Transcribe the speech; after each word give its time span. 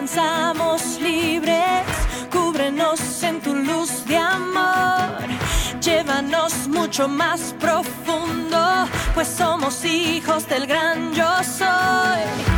danzamos 0.00 0.98
libres, 0.98 1.84
cúbrenos 2.32 3.22
en 3.22 3.38
tu 3.42 3.54
luz 3.54 4.02
de 4.06 4.16
amor, 4.16 5.28
llévanos 5.78 6.68
mucho 6.68 7.06
más 7.06 7.54
profundo, 7.60 8.88
pues 9.12 9.28
somos 9.28 9.84
hijos 9.84 10.48
del 10.48 10.66
gran 10.66 11.12
yo 11.12 11.30
soy. 11.44 12.49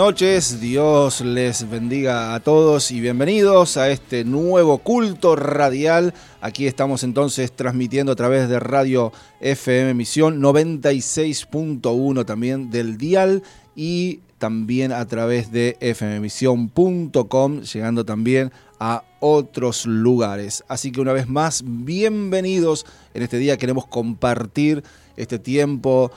Noches, 0.00 0.60
Dios 0.62 1.20
les 1.20 1.68
bendiga 1.68 2.34
a 2.34 2.40
todos 2.40 2.90
y 2.90 3.00
bienvenidos 3.00 3.76
a 3.76 3.90
este 3.90 4.24
nuevo 4.24 4.78
culto 4.78 5.36
radial. 5.36 6.14
Aquí 6.40 6.66
estamos 6.66 7.04
entonces 7.04 7.52
transmitiendo 7.52 8.12
a 8.12 8.16
través 8.16 8.48
de 8.48 8.58
Radio 8.60 9.12
FM 9.40 9.92
Misión 9.92 10.40
96.1 10.40 12.24
también 12.24 12.70
del 12.70 12.96
dial 12.96 13.42
y 13.76 14.20
también 14.38 14.90
a 14.92 15.04
través 15.04 15.52
de 15.52 15.76
fmmisión.com, 15.94 17.60
llegando 17.60 18.06
también 18.06 18.52
a 18.78 19.04
otros 19.20 19.84
lugares. 19.84 20.64
Así 20.66 20.92
que 20.92 21.02
una 21.02 21.12
vez 21.12 21.28
más, 21.28 21.62
bienvenidos. 21.66 22.86
En 23.12 23.22
este 23.22 23.36
día 23.36 23.58
queremos 23.58 23.86
compartir 23.86 24.82
este 25.18 25.38
tiempo 25.38 26.10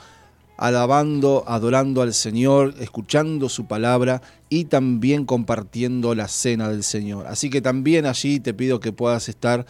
alabando, 0.56 1.44
adorando 1.46 2.02
al 2.02 2.14
Señor, 2.14 2.74
escuchando 2.80 3.48
su 3.48 3.66
palabra 3.66 4.22
y 4.48 4.66
también 4.66 5.24
compartiendo 5.24 6.14
la 6.14 6.28
cena 6.28 6.68
del 6.68 6.84
Señor. 6.84 7.26
Así 7.26 7.50
que 7.50 7.60
también 7.60 8.06
allí 8.06 8.40
te 8.40 8.54
pido 8.54 8.80
que 8.80 8.92
puedas 8.92 9.28
estar 9.28 9.66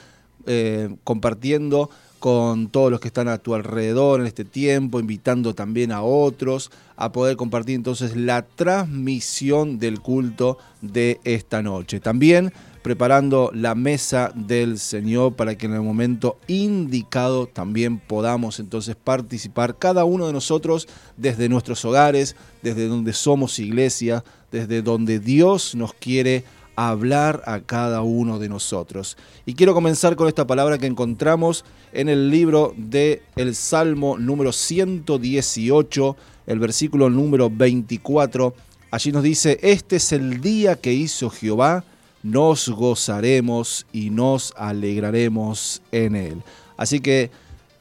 eh, 0.47 0.95
compartiendo 1.05 1.91
con 2.19 2.69
todos 2.69 2.91
los 2.91 3.01
que 3.01 3.09
están 3.09 3.29
a 3.29 3.39
tu 3.39 3.55
alrededor 3.55 4.21
en 4.21 4.27
este 4.27 4.45
tiempo, 4.45 4.99
invitando 4.99 5.55
también 5.55 5.93
a 5.93 6.03
otros 6.03 6.71
a 6.97 7.13
poder 7.13 7.37
compartir 7.37 7.75
entonces 7.75 8.17
la 8.17 8.43
transmisión 8.43 9.79
del 9.79 10.01
culto 10.01 10.59
de 10.81 11.21
esta 11.25 11.63
noche. 11.63 12.01
También 12.01 12.53
preparando 12.85 13.51
la 13.55 13.75
mesa 13.75 14.31
del 14.35 14.79
Señor 14.79 15.33
para 15.37 15.57
que 15.57 15.65
en 15.65 15.73
el 15.73 15.81
momento 15.81 16.37
indicado 16.49 17.47
también 17.47 17.99
podamos 17.99 18.61
entonces 18.61 18.95
participar 18.95 19.79
cada 19.79 20.05
uno 20.05 20.27
de 20.27 20.35
nosotros 20.35 20.87
desde 21.17 21.49
nuestros 21.49 21.83
hogares, 21.87 22.37
desde 22.61 22.87
donde 22.87 23.15
somos 23.15 23.59
iglesia, 23.59 24.23
desde 24.53 24.83
donde 24.83 25.19
Dios 25.19 25.75
nos 25.75 25.95
quiere 25.95 26.45
hablar 26.77 27.43
a 27.47 27.61
cada 27.61 28.03
uno 28.03 28.39
de 28.39 28.51
nosotros. 28.51 29.17
Y 29.47 29.55
quiero 29.55 29.73
comenzar 29.73 30.15
con 30.15 30.29
esta 30.29 30.47
palabra 30.47 30.77
que 30.77 30.87
encontramos 30.87 31.65
en 31.95 32.11
el 32.11 32.29
libro 32.29 32.75
de 32.77 33.23
el 33.37 33.55
Salmo 33.55 34.19
número 34.19 34.53
118, 34.53 36.17
el 36.47 36.59
versículo 36.59 37.09
número 37.09 37.49
24. 37.49 38.55
Allí 38.91 39.11
nos 39.11 39.23
dice, 39.23 39.59
este 39.63 39.97
es 39.97 40.13
el 40.13 40.43
día 40.43 40.77
que 40.77 40.93
hizo 40.93 41.31
Jehová, 41.31 41.83
nos 42.25 42.71
gozaremos 42.71 43.87
y 43.93 44.09
nos 44.09 44.55
alegraremos 44.57 45.83
en 45.93 46.17
él. 46.17 46.43
Así 46.79 47.01
que 47.01 47.31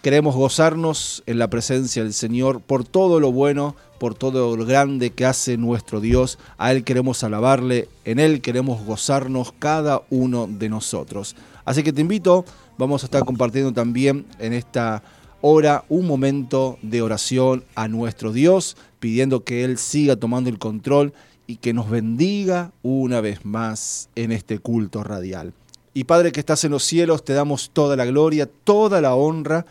queremos 0.01 0.36
gozarnos 0.36 1.24
en 1.25 1.40
la 1.40 1.50
presencia 1.50 2.04
del 2.04 2.13
Señor 2.13 2.60
por 2.60 2.84
todo 2.84 3.22
lo 3.22 3.31
bueno, 3.31 3.75
por 4.00 4.16
todo 4.16 4.57
lo 4.57 4.66
grande 4.66 5.12
que 5.12 5.25
hace 5.25 5.56
nuestro 5.56 6.01
Dios. 6.01 6.38
A 6.57 6.74
Él 6.74 6.84
queremos 6.84 7.24
alabarle, 7.24 7.88
en 8.04 8.19
Él 8.19 8.42
queremos 8.42 8.86
gozarnos 8.86 9.54
cada 9.57 10.01
uno 10.10 10.45
de 10.48 10.68
nosotros. 10.68 11.38
Así 11.63 11.81
que 11.81 11.94
te 11.94 12.01
invito, 12.01 12.44
vamos 12.78 13.04
a 13.04 13.06
estar 13.06 13.24
compartiendo 13.24 13.72
también 13.72 14.25
en 14.40 14.51
esta 14.51 15.04
hora 15.40 15.86
un 15.88 16.06
momento 16.06 16.78
de 16.81 17.01
oración 17.01 17.63
a 17.75 17.88
nuestro 17.88 18.34
Dios, 18.34 18.75
pidiendo 19.00 19.45
que 19.45 19.63
Él 19.63 19.78
siga 19.78 20.18
tomando 20.18 20.50
el 20.50 20.60
control 20.60 21.13
que 21.58 21.74
nos 21.74 21.90
bendiga 21.90 22.72
una 22.82 23.22
vez 23.22 23.46
más 23.46 24.10
en 24.16 24.32
este 24.32 24.60
culto 24.60 25.04
radial. 25.04 25.54
Y 25.94 26.06
Padre 26.06 26.32
que 26.32 26.40
estás 26.40 26.64
en 26.64 26.72
los 26.72 26.84
cielos, 26.84 27.24
te 27.24 27.34
damos 27.34 27.70
toda 27.72 27.96
la 27.96 28.06
gloria, 28.06 28.48
toda 28.48 29.02
la 29.02 29.16
honra. 29.16 29.66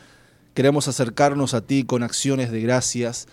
Queremos 0.54 0.86
acercarnos 0.86 1.54
a 1.54 1.62
ti 1.62 1.84
con 1.84 2.02
acciones 2.02 2.52
de 2.52 2.60
gracias. 2.60 3.26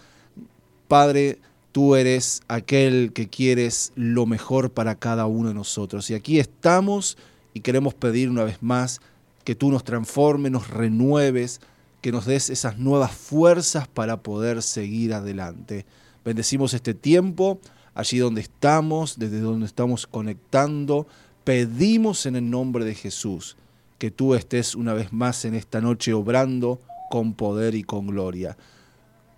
Padre, 0.87 1.39
tú 1.71 1.95
eres 1.95 2.41
aquel 2.47 3.11
que 3.13 3.27
quieres 3.29 3.91
lo 3.95 4.25
mejor 4.25 4.71
para 4.71 4.95
cada 4.95 5.27
uno 5.27 5.49
de 5.49 5.53
nosotros. 5.53 6.09
Y 6.09 6.15
aquí 6.15 6.39
estamos 6.39 7.17
y 7.53 7.59
queremos 7.59 7.93
pedir 7.93 8.29
una 8.29 8.43
vez 8.43 8.57
más 8.61 9.01
que 9.43 9.55
tú 9.55 9.71
nos 9.71 9.83
transformes, 9.83 10.51
nos 10.51 10.69
renueves, 10.69 11.61
que 12.01 12.11
nos 12.11 12.25
des 12.25 12.49
esas 12.49 12.77
nuevas 12.77 13.11
fuerzas 13.11 13.87
para 13.87 14.21
poder 14.23 14.61
seguir 14.61 15.13
adelante. 15.13 15.85
Bendecimos 16.23 16.73
este 16.73 16.93
tiempo, 16.93 17.59
allí 17.99 18.17
donde 18.17 18.39
estamos, 18.39 19.19
desde 19.19 19.41
donde 19.41 19.65
estamos 19.65 20.07
conectando. 20.07 21.05
Pedimos 21.43 22.25
en 22.25 22.37
el 22.37 22.49
nombre 22.49 22.85
de 22.85 22.95
Jesús 22.95 23.57
que 23.97 24.09
tú 24.09 24.35
estés 24.35 24.73
una 24.73 24.93
vez 24.93 25.11
más 25.11 25.43
en 25.43 25.53
esta 25.53 25.81
noche 25.81 26.13
obrando 26.13 26.79
con 27.09 27.33
poder 27.33 27.75
y 27.75 27.83
con 27.83 28.07
gloria. 28.07 28.55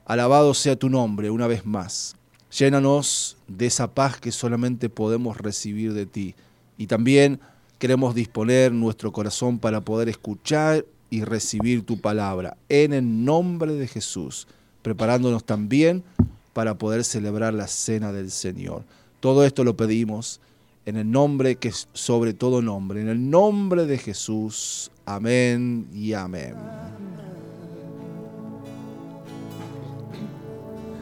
Alabado 0.06 0.54
sea 0.54 0.76
tu 0.76 0.90
nombre 0.90 1.32
una 1.32 1.48
vez 1.48 1.66
más. 1.66 2.16
Llénanos 2.56 3.36
de 3.48 3.66
esa 3.66 3.96
paz 3.96 4.20
que 4.20 4.32
solamente 4.32 4.90
podemos 4.90 5.38
recibir 5.38 5.94
de 5.94 6.06
ti. 6.06 6.36
Y 6.78 6.86
también 6.86 7.40
queremos 7.80 8.14
disponer 8.14 8.72
nuestro 8.72 9.12
corazón 9.12 9.58
para 9.58 9.82
poder 9.82 10.08
escuchar 10.08 10.86
y 11.10 11.24
recibir 11.24 11.84
tu 11.84 12.00
palabra 12.00 12.58
en 12.70 12.94
el 12.94 13.26
nombre 13.26 13.74
de 13.74 13.88
Jesús, 13.88 14.48
preparándonos 14.84 15.46
también 15.46 16.04
para 16.54 16.76
poder 16.76 17.04
celebrar 17.04 17.54
la 17.54 17.68
cena 17.68 18.12
del 18.12 18.32
Señor. 18.32 18.84
Todo 19.20 19.46
esto 19.46 19.64
lo 19.64 19.76
pedimos 19.78 20.40
en 20.86 20.98
el 20.98 21.10
nombre 21.10 21.56
que 21.56 21.70
es 21.70 21.88
sobre 21.94 22.34
todo 22.34 22.62
nombre, 22.62 23.02
en 23.02 23.10
el 23.10 23.30
nombre 23.30 23.86
de 23.86 23.98
Jesús. 23.98 24.92
Amén 25.06 25.88
y 25.94 26.14
amén. 26.14 26.56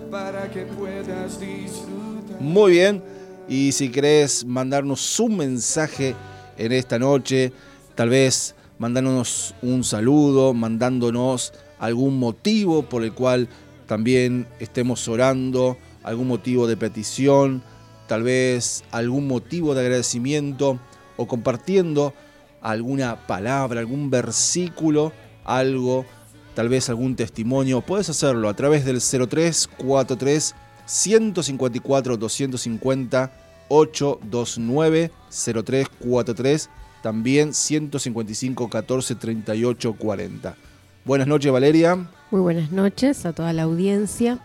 para 0.09 0.49
que 0.49 0.65
puedas 0.65 1.39
disfrutar. 1.39 2.41
Muy 2.41 2.73
bien, 2.73 3.03
y 3.47 3.71
si 3.71 3.89
querés 3.89 4.45
mandarnos 4.45 5.19
un 5.19 5.37
mensaje 5.37 6.15
en 6.57 6.71
esta 6.71 6.99
noche, 6.99 7.51
tal 7.95 8.09
vez 8.09 8.55
mandándonos 8.77 9.53
un 9.61 9.83
saludo, 9.83 10.53
mandándonos 10.53 11.53
algún 11.79 12.19
motivo 12.19 12.83
por 12.83 13.03
el 13.03 13.13
cual 13.13 13.47
también 13.89 14.47
estemos 14.59 15.07
orando, 15.07 15.75
algún 16.03 16.27
motivo 16.27 16.67
de 16.67 16.77
petición, 16.77 17.63
tal 18.07 18.21
vez 18.21 18.83
algún 18.91 19.27
motivo 19.27 19.73
de 19.73 19.81
agradecimiento 19.81 20.79
o 21.17 21.27
compartiendo 21.27 22.13
alguna 22.61 23.25
palabra, 23.25 23.79
algún 23.79 24.11
versículo, 24.11 25.11
algo, 25.43 26.05
tal 26.53 26.69
vez 26.69 26.87
algún 26.89 27.15
testimonio, 27.15 27.81
puedes 27.81 28.11
hacerlo 28.11 28.47
a 28.47 28.55
través 28.55 28.85
del 28.85 29.01
0343 29.01 30.53
154 30.85 32.17
250 32.17 33.31
829 33.69 35.11
0343 35.31 36.69
también 37.01 37.55
155 37.55 38.69
14 38.69 39.15
38 39.15 39.93
40. 39.93 40.68
Buenas 41.05 41.27
noches, 41.27 41.51
Valeria. 41.51 42.07
Muy 42.29 42.41
buenas 42.41 42.71
noches 42.71 43.25
a 43.25 43.33
toda 43.33 43.53
la 43.53 43.63
audiencia. 43.63 44.39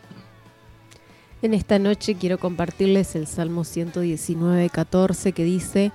En 1.43 1.53
esta 1.53 1.79
noche 1.79 2.15
quiero 2.15 2.39
compartirles 2.39 3.17
el 3.17 3.27
Salmo 3.27 3.65
119, 3.65 4.71
14 4.71 5.33
que 5.33 5.45
dice, 5.45 5.93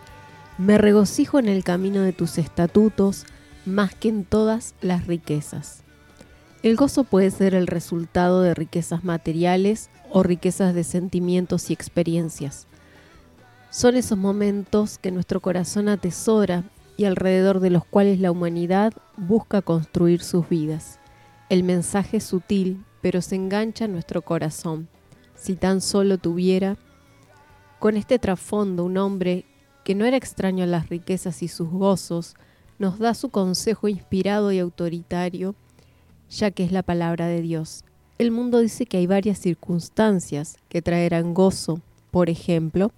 Me 0.57 0.77
regocijo 0.77 1.39
en 1.39 1.47
el 1.47 1.63
camino 1.63 2.01
de 2.01 2.11
tus 2.11 2.37
estatutos 2.37 3.25
más 3.65 3.95
que 3.95 4.09
en 4.09 4.25
todas 4.25 4.75
las 4.81 5.07
riquezas. 5.07 5.83
El 6.61 6.75
gozo 6.75 7.05
puede 7.05 7.31
ser 7.31 7.55
el 7.55 7.65
resultado 7.65 8.41
de 8.41 8.53
riquezas 8.53 9.05
materiales 9.05 9.89
o 10.09 10.23
riquezas 10.23 10.75
de 10.75 10.83
sentimientos 10.83 11.69
y 11.69 11.73
experiencias. 11.73 12.67
Son 13.69 13.95
esos 13.95 14.17
momentos 14.17 14.97
que 14.97 15.09
nuestro 15.09 15.39
corazón 15.39 15.87
atesora 15.87 16.65
y 16.99 17.05
alrededor 17.05 17.61
de 17.61 17.69
los 17.69 17.85
cuales 17.85 18.19
la 18.19 18.29
humanidad 18.29 18.91
busca 19.15 19.61
construir 19.61 20.21
sus 20.21 20.49
vidas. 20.49 20.99
El 21.47 21.63
mensaje 21.63 22.17
es 22.17 22.25
sutil, 22.25 22.83
pero 23.01 23.21
se 23.21 23.35
engancha 23.35 23.85
en 23.85 23.93
nuestro 23.93 24.21
corazón. 24.21 24.89
Si 25.33 25.55
tan 25.55 25.79
solo 25.79 26.17
tuviera, 26.17 26.77
con 27.79 27.95
este 27.95 28.19
trasfondo, 28.19 28.83
un 28.83 28.97
hombre 28.97 29.45
que 29.85 29.95
no 29.95 30.03
era 30.03 30.17
extraño 30.17 30.65
a 30.65 30.67
las 30.67 30.89
riquezas 30.89 31.41
y 31.41 31.47
sus 31.47 31.69
gozos, 31.69 32.35
nos 32.79 32.99
da 32.99 33.13
su 33.13 33.29
consejo 33.29 33.87
inspirado 33.87 34.51
y 34.51 34.59
autoritario, 34.59 35.55
ya 36.29 36.51
que 36.51 36.65
es 36.65 36.73
la 36.73 36.83
palabra 36.83 37.27
de 37.27 37.41
Dios. 37.41 37.85
El 38.17 38.31
mundo 38.31 38.59
dice 38.59 38.85
que 38.85 38.97
hay 38.97 39.07
varias 39.07 39.39
circunstancias 39.39 40.57
que 40.67 40.81
traerán 40.81 41.33
gozo, 41.33 41.79
por 42.11 42.29
ejemplo, 42.29 42.91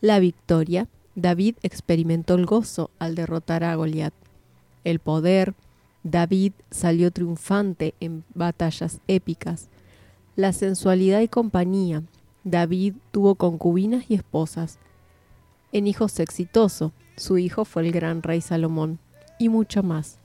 la 0.00 0.20
victoria, 0.20 0.86
David 1.16 1.56
experimentó 1.62 2.34
el 2.34 2.44
gozo 2.44 2.90
al 2.98 3.14
derrotar 3.14 3.64
a 3.64 3.74
Goliat. 3.74 4.12
El 4.84 4.98
poder, 4.98 5.54
David 6.04 6.52
salió 6.70 7.10
triunfante 7.10 7.94
en 8.00 8.22
batallas 8.34 9.00
épicas. 9.08 9.68
La 10.36 10.52
sensualidad 10.52 11.22
y 11.22 11.28
compañía, 11.28 12.02
David 12.44 12.94
tuvo 13.12 13.34
concubinas 13.34 14.04
y 14.10 14.14
esposas. 14.14 14.78
En 15.72 15.86
hijos 15.86 16.20
exitoso, 16.20 16.92
su 17.16 17.38
hijo 17.38 17.64
fue 17.64 17.86
el 17.86 17.92
gran 17.92 18.22
rey 18.22 18.42
Salomón, 18.42 18.98
y 19.38 19.48
mucho 19.48 19.82
más. 19.82 20.18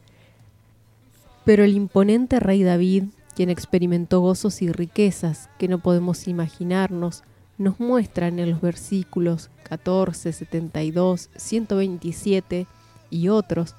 Pero 1.46 1.64
el 1.64 1.74
imponente 1.74 2.42
rey 2.42 2.64
David, 2.64 3.06
quien 3.34 3.50
experimentó 3.50 4.20
gozos 4.20 4.62
y 4.62 4.70
riquezas 4.72 5.50
que 5.58 5.70
no 5.70 5.80
podemos 5.80 6.28
imaginarnos, 6.28 7.24
nos 7.58 7.80
muestran 7.80 8.40
en 8.40 8.52
los 8.52 8.60
versículos 8.60 9.50
14, 9.72 10.34
72, 10.34 11.30
127 11.38 12.68
y 13.10 13.30
otros 13.30 13.74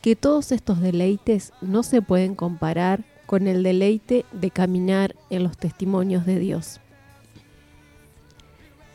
que 0.00 0.14
todos 0.14 0.52
estos 0.52 0.80
deleites 0.80 1.52
no 1.60 1.82
se 1.82 2.00
pueden 2.00 2.36
comparar 2.36 3.02
con 3.26 3.48
el 3.48 3.64
deleite 3.64 4.24
de 4.30 4.52
caminar 4.52 5.16
en 5.30 5.42
los 5.42 5.56
testimonios 5.56 6.26
de 6.26 6.38
Dios. 6.38 6.78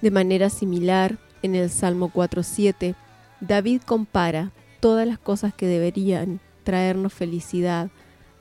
De 0.01 0.09
manera 0.09 0.49
similar, 0.49 1.17
en 1.41 1.53
el 1.53 1.69
Salmo 1.69 2.13
4.7, 2.13 2.95
David 3.41 3.81
compara 3.85 4.53
todas 4.79 5.05
las 5.05 5.19
cosas 5.19 5.53
que 5.53 5.67
deberían 5.67 6.39
traernos 6.63 7.11
felicidad, 7.13 7.89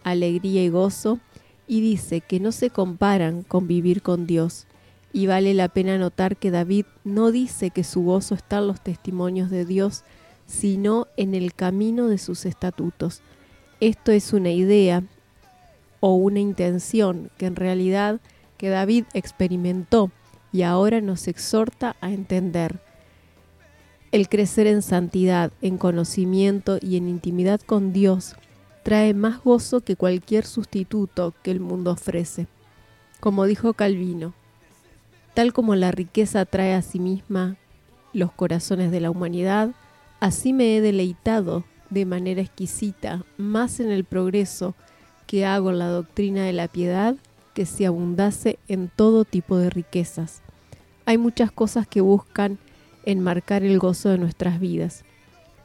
alegría 0.04 0.62
y 0.62 0.68
gozo, 0.68 1.18
y 1.66 1.80
dice 1.80 2.20
que 2.20 2.38
no 2.38 2.52
se 2.52 2.70
comparan 2.70 3.42
con 3.42 3.66
vivir 3.66 4.00
con 4.00 4.28
Dios, 4.28 4.68
y 5.16 5.26
vale 5.26 5.54
la 5.54 5.70
pena 5.70 5.96
notar 5.96 6.36
que 6.36 6.50
David 6.50 6.84
no 7.02 7.32
dice 7.32 7.70
que 7.70 7.84
su 7.84 8.02
gozo 8.02 8.34
está 8.34 8.58
en 8.58 8.66
los 8.66 8.82
testimonios 8.82 9.48
de 9.48 9.64
Dios, 9.64 10.04
sino 10.44 11.08
en 11.16 11.34
el 11.34 11.54
camino 11.54 12.08
de 12.08 12.18
sus 12.18 12.44
estatutos. 12.44 13.22
Esto 13.80 14.12
es 14.12 14.34
una 14.34 14.50
idea 14.50 15.04
o 16.00 16.16
una 16.16 16.40
intención 16.40 17.30
que 17.38 17.46
en 17.46 17.56
realidad 17.56 18.20
que 18.58 18.68
David 18.68 19.04
experimentó 19.14 20.10
y 20.52 20.64
ahora 20.64 21.00
nos 21.00 21.28
exhorta 21.28 21.96
a 22.02 22.10
entender. 22.10 22.78
El 24.12 24.28
crecer 24.28 24.66
en 24.66 24.82
santidad, 24.82 25.50
en 25.62 25.78
conocimiento 25.78 26.76
y 26.82 26.98
en 26.98 27.08
intimidad 27.08 27.62
con 27.62 27.94
Dios 27.94 28.36
trae 28.82 29.14
más 29.14 29.42
gozo 29.42 29.80
que 29.80 29.96
cualquier 29.96 30.44
sustituto 30.44 31.32
que 31.42 31.52
el 31.52 31.60
mundo 31.60 31.92
ofrece. 31.92 32.48
Como 33.18 33.46
dijo 33.46 33.72
Calvino, 33.72 34.34
Tal 35.36 35.52
como 35.52 35.74
la 35.74 35.90
riqueza 35.90 36.46
trae 36.46 36.72
a 36.72 36.80
sí 36.80 36.98
misma 36.98 37.58
los 38.14 38.32
corazones 38.32 38.90
de 38.90 39.00
la 39.00 39.10
humanidad, 39.10 39.72
así 40.18 40.54
me 40.54 40.74
he 40.74 40.80
deleitado 40.80 41.62
de 41.90 42.06
manera 42.06 42.40
exquisita 42.40 43.22
más 43.36 43.78
en 43.78 43.90
el 43.90 44.04
progreso 44.04 44.74
que 45.26 45.44
hago 45.44 45.68
en 45.68 45.78
la 45.78 45.88
doctrina 45.88 46.44
de 46.44 46.54
la 46.54 46.68
piedad 46.68 47.16
que 47.52 47.66
si 47.66 47.84
abundase 47.84 48.58
en 48.66 48.88
todo 48.88 49.26
tipo 49.26 49.58
de 49.58 49.68
riquezas. 49.68 50.40
Hay 51.04 51.18
muchas 51.18 51.52
cosas 51.52 51.86
que 51.86 52.00
buscan 52.00 52.56
enmarcar 53.04 53.62
el 53.62 53.78
gozo 53.78 54.08
de 54.08 54.16
nuestras 54.16 54.58
vidas. 54.58 55.04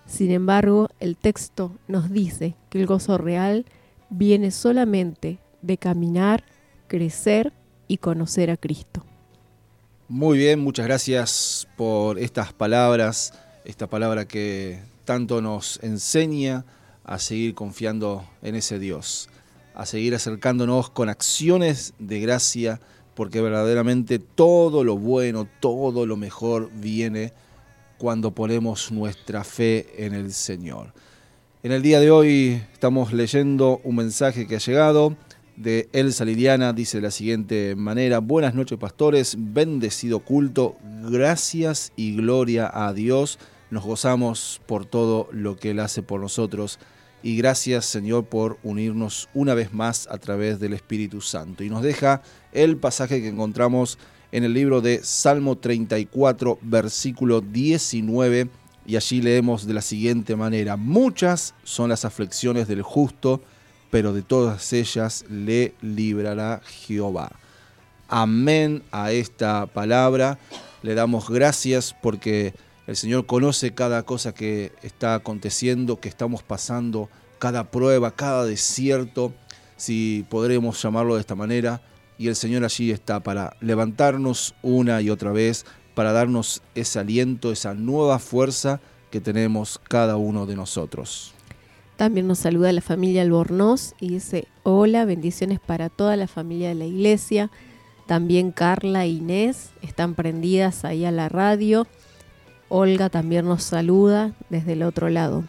Sin 0.05 0.31
embargo, 0.31 0.89
el 0.99 1.15
texto 1.15 1.77
nos 1.87 2.11
dice 2.11 2.55
que 2.69 2.81
el 2.81 2.87
gozo 2.87 3.17
real 3.17 3.65
viene 4.09 4.51
solamente 4.51 5.39
de 5.61 5.77
caminar, 5.77 6.43
crecer 6.89 7.53
y 7.87 7.99
conocer 7.99 8.51
a 8.51 8.57
Cristo. 8.57 9.05
Muy 10.13 10.37
bien, 10.37 10.59
muchas 10.59 10.87
gracias 10.87 11.69
por 11.77 12.19
estas 12.19 12.51
palabras, 12.51 13.33
esta 13.63 13.87
palabra 13.87 14.27
que 14.27 14.81
tanto 15.05 15.41
nos 15.41 15.79
enseña 15.83 16.65
a 17.05 17.17
seguir 17.17 17.55
confiando 17.55 18.27
en 18.41 18.55
ese 18.55 18.77
Dios, 18.77 19.29
a 19.73 19.85
seguir 19.85 20.13
acercándonos 20.13 20.89
con 20.89 21.07
acciones 21.07 21.93
de 21.97 22.19
gracia, 22.19 22.81
porque 23.15 23.39
verdaderamente 23.39 24.19
todo 24.19 24.83
lo 24.83 24.97
bueno, 24.97 25.47
todo 25.61 26.05
lo 26.05 26.17
mejor 26.17 26.69
viene 26.73 27.31
cuando 27.97 28.31
ponemos 28.31 28.91
nuestra 28.91 29.45
fe 29.45 30.05
en 30.05 30.13
el 30.13 30.33
Señor. 30.33 30.91
En 31.63 31.71
el 31.71 31.81
día 31.81 32.01
de 32.01 32.11
hoy 32.11 32.61
estamos 32.73 33.13
leyendo 33.13 33.79
un 33.85 33.95
mensaje 33.95 34.45
que 34.45 34.57
ha 34.57 34.59
llegado 34.59 35.15
de 35.61 35.89
Elsa 35.93 36.25
Liliana 36.25 36.73
dice 36.73 36.97
de 36.97 37.03
la 37.03 37.11
siguiente 37.11 37.75
manera, 37.75 38.19
buenas 38.19 38.55
noches 38.55 38.77
pastores, 38.77 39.35
bendecido 39.37 40.19
culto, 40.19 40.77
gracias 41.09 41.93
y 41.95 42.15
gloria 42.15 42.69
a 42.73 42.93
Dios 42.93 43.37
nos 43.71 43.85
gozamos 43.85 44.61
por 44.65 44.85
todo 44.85 45.29
lo 45.31 45.55
que 45.55 45.71
Él 45.71 45.79
hace 45.79 46.03
por 46.03 46.19
nosotros. 46.19 46.77
Y 47.23 47.37
gracias 47.37 47.85
Señor 47.85 48.25
por 48.25 48.57
unirnos 48.63 49.29
una 49.33 49.53
vez 49.53 49.73
más 49.73 50.07
a 50.11 50.17
través 50.17 50.59
del 50.59 50.73
Espíritu 50.73 51.21
Santo. 51.21 51.63
Y 51.63 51.69
nos 51.69 51.81
deja 51.81 52.21
el 52.51 52.77
pasaje 52.77 53.21
que 53.21 53.29
encontramos 53.29 53.97
en 54.31 54.43
el 54.43 54.53
libro 54.53 54.81
de 54.81 54.99
Salmo 55.03 55.57
34, 55.57 56.59
versículo 56.61 57.41
19. 57.41 58.49
Y 58.85 58.95
allí 58.95 59.21
leemos 59.21 59.65
de 59.65 59.73
la 59.73 59.81
siguiente 59.81 60.35
manera, 60.35 60.75
muchas 60.75 61.53
son 61.63 61.89
las 61.89 62.03
aflicciones 62.03 62.67
del 62.67 62.81
justo, 62.81 63.41
pero 63.91 64.13
de 64.13 64.23
todas 64.23 64.73
ellas 64.73 65.25
le 65.29 65.75
librará 65.81 66.61
Jehová. 66.65 67.31
Amén 68.07 68.83
a 68.91 69.11
esta 69.11 69.67
palabra. 69.67 70.39
Le 70.81 70.95
damos 70.95 71.29
gracias 71.29 71.95
porque 72.01 72.55
el 72.87 72.95
Señor 72.95 73.25
conoce 73.25 73.73
cada 73.73 74.03
cosa 74.03 74.33
que 74.33 74.71
está 74.81 75.13
aconteciendo, 75.13 75.99
que 75.99 76.09
estamos 76.09 76.41
pasando, 76.41 77.09
cada 77.37 77.69
prueba, 77.69 78.11
cada 78.11 78.45
desierto, 78.45 79.33
si 79.77 80.25
podremos 80.29 80.81
llamarlo 80.81 81.15
de 81.15 81.21
esta 81.21 81.35
manera. 81.35 81.81
Y 82.17 82.27
el 82.27 82.35
Señor 82.35 82.63
allí 82.63 82.91
está 82.91 83.19
para 83.19 83.55
levantarnos 83.61 84.55
una 84.61 85.01
y 85.01 85.09
otra 85.09 85.31
vez, 85.31 85.65
para 85.95 86.11
darnos 86.11 86.61
ese 86.75 86.99
aliento, 86.99 87.51
esa 87.51 87.73
nueva 87.73 88.19
fuerza 88.19 88.79
que 89.09 89.21
tenemos 89.21 89.79
cada 89.87 90.15
uno 90.17 90.45
de 90.45 90.55
nosotros. 90.55 91.33
También 91.97 92.27
nos 92.27 92.39
saluda 92.39 92.71
la 92.71 92.81
familia 92.81 93.21
Albornoz 93.21 93.93
y 93.99 94.09
dice, 94.09 94.47
hola, 94.63 95.05
bendiciones 95.05 95.59
para 95.59 95.89
toda 95.89 96.15
la 96.15 96.27
familia 96.27 96.69
de 96.69 96.75
la 96.75 96.85
iglesia. 96.85 97.51
También 98.07 98.51
Carla 98.51 99.05
e 99.05 99.09
Inés 99.09 99.69
están 99.81 100.15
prendidas 100.15 100.83
ahí 100.83 101.05
a 101.05 101.11
la 101.11 101.29
radio. 101.29 101.87
Olga 102.69 103.09
también 103.09 103.45
nos 103.45 103.63
saluda 103.63 104.33
desde 104.49 104.73
el 104.73 104.83
otro 104.83 105.09
lado. 105.09 105.43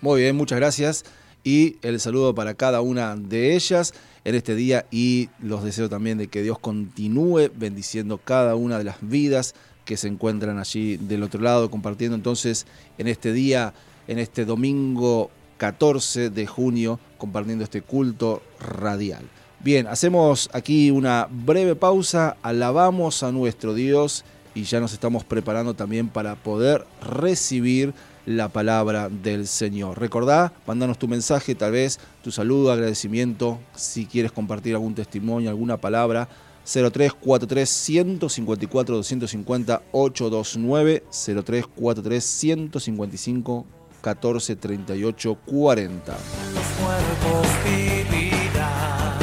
Muy 0.00 0.22
bien, 0.22 0.36
muchas 0.36 0.58
gracias. 0.58 1.04
Y 1.44 1.76
el 1.82 2.00
saludo 2.00 2.34
para 2.34 2.54
cada 2.54 2.80
una 2.80 3.16
de 3.16 3.54
ellas 3.54 3.94
en 4.24 4.34
este 4.34 4.54
día 4.54 4.86
y 4.90 5.30
los 5.40 5.64
deseo 5.64 5.88
también 5.88 6.18
de 6.18 6.28
que 6.28 6.42
Dios 6.42 6.58
continúe 6.58 7.50
bendiciendo 7.54 8.18
cada 8.18 8.54
una 8.54 8.78
de 8.78 8.84
las 8.84 8.96
vidas 9.00 9.54
que 9.84 9.96
se 9.96 10.08
encuentran 10.08 10.58
allí 10.58 10.98
del 10.98 11.22
otro 11.22 11.40
lado, 11.40 11.70
compartiendo 11.70 12.14
entonces 12.14 12.66
en 12.98 13.08
este 13.08 13.32
día, 13.32 13.72
en 14.06 14.18
este 14.18 14.44
domingo 14.44 15.30
14 15.58 16.30
de 16.30 16.46
junio, 16.46 16.98
compartiendo 17.18 17.64
este 17.64 17.82
culto 17.82 18.42
radial. 18.60 19.24
Bien, 19.60 19.88
hacemos 19.88 20.48
aquí 20.52 20.90
una 20.90 21.28
breve 21.30 21.74
pausa, 21.74 22.36
alabamos 22.42 23.22
a 23.22 23.32
nuestro 23.32 23.74
Dios 23.74 24.24
y 24.54 24.62
ya 24.62 24.80
nos 24.80 24.92
estamos 24.92 25.24
preparando 25.24 25.74
también 25.74 26.08
para 26.08 26.36
poder 26.36 26.86
recibir 27.02 27.92
la 28.24 28.48
palabra 28.48 29.08
del 29.08 29.46
Señor. 29.46 29.98
Recordá, 29.98 30.52
mandanos 30.66 30.98
tu 30.98 31.08
mensaje, 31.08 31.54
tal 31.54 31.72
vez 31.72 31.98
tu 32.22 32.30
saludo, 32.30 32.70
agradecimiento, 32.70 33.58
si 33.74 34.06
quieres 34.06 34.32
compartir 34.32 34.74
algún 34.74 34.94
testimonio, 34.94 35.50
alguna 35.50 35.76
palabra. 35.76 36.28
0343 36.64 37.68
154 37.68 38.96
250 38.96 39.82
829 39.90 41.02
0343 41.10 42.24
155 42.24 43.77
14 44.08 44.56
38 44.56 45.38
40. 45.44 46.12
Los 46.54 46.66
cuerpos 46.80 47.46
vivirán, 47.62 49.18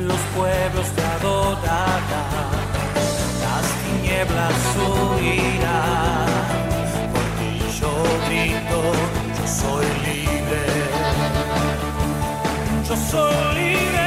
los 0.00 0.18
pueblos 0.34 0.88
te 0.96 1.02
adorarán, 1.02 2.50
las 3.44 3.66
tinieblas 3.84 4.58
huirán, 5.14 6.26
porque 7.14 7.48
yo 7.78 7.92
grito, 8.26 8.78
yo 9.38 9.46
soy 9.46 9.86
libre, 10.04 10.62
yo 12.88 12.96
soy. 12.96 13.54
Libre 13.54 13.99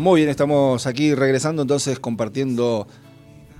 Muy 0.00 0.22
bien, 0.22 0.30
estamos 0.30 0.86
aquí 0.86 1.14
regresando 1.14 1.60
entonces 1.60 2.00
compartiendo 2.00 2.86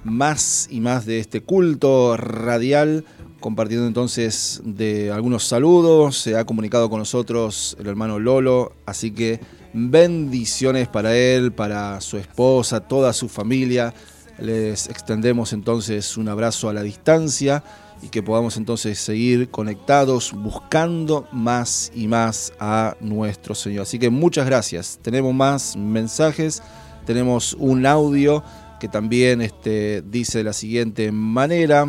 más 0.04 0.68
y 0.70 0.80
más 0.80 1.04
de 1.04 1.18
este 1.18 1.42
culto 1.42 2.16
radial, 2.16 3.04
compartiendo 3.40 3.86
entonces 3.86 4.62
de 4.64 5.12
algunos 5.12 5.44
saludos, 5.44 6.16
se 6.16 6.38
ha 6.38 6.46
comunicado 6.46 6.88
con 6.88 6.98
nosotros 6.98 7.76
el 7.78 7.88
hermano 7.88 8.18
Lolo, 8.18 8.72
así 8.86 9.10
que 9.10 9.38
bendiciones 9.74 10.88
para 10.88 11.14
él, 11.14 11.52
para 11.52 12.00
su 12.00 12.16
esposa, 12.16 12.80
toda 12.80 13.12
su 13.12 13.28
familia. 13.28 13.92
Les 14.40 14.88
extendemos 14.88 15.52
entonces 15.52 16.16
un 16.16 16.28
abrazo 16.28 16.68
a 16.68 16.72
la 16.72 16.82
distancia 16.82 17.62
y 18.02 18.08
que 18.08 18.22
podamos 18.22 18.56
entonces 18.56 18.98
seguir 18.98 19.50
conectados 19.50 20.32
buscando 20.32 21.28
más 21.32 21.92
y 21.94 22.08
más 22.08 22.52
a 22.58 22.96
nuestro 23.00 23.54
Señor. 23.54 23.82
Así 23.82 23.98
que 23.98 24.08
muchas 24.08 24.46
gracias. 24.46 24.98
Tenemos 25.02 25.34
más 25.34 25.76
mensajes, 25.76 26.62
tenemos 27.04 27.54
un 27.58 27.84
audio 27.84 28.42
que 28.78 28.88
también 28.88 29.42
este, 29.42 30.02
dice 30.02 30.38
de 30.38 30.44
la 30.44 30.54
siguiente 30.54 31.12
manera. 31.12 31.82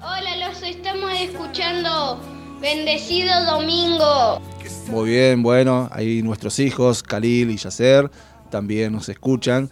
Hola, 0.00 0.48
los 0.48 0.62
estamos 0.62 1.10
escuchando. 1.20 2.20
Bendecido 2.60 3.32
domingo. 3.46 4.40
Muy 4.88 5.10
bien, 5.10 5.42
bueno, 5.42 5.88
ahí 5.92 6.22
nuestros 6.22 6.58
hijos, 6.58 7.02
Khalil 7.02 7.50
y 7.50 7.56
Yacer, 7.56 8.10
también 8.50 8.92
nos 8.92 9.08
escuchan 9.08 9.70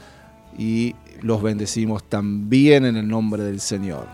y 0.57 0.95
los 1.23 1.43
bendecimos 1.43 2.03
también 2.05 2.85
en 2.85 2.97
el 2.97 3.09
nombre 3.09 3.43
del 3.43 3.61
Señor. 3.61 4.07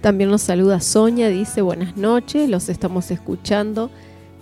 También 0.00 0.30
nos 0.30 0.42
saluda 0.42 0.80
Sonia, 0.80 1.28
dice 1.28 1.62
buenas 1.62 1.96
noches, 1.96 2.48
los 2.48 2.68
estamos 2.68 3.10
escuchando. 3.10 3.90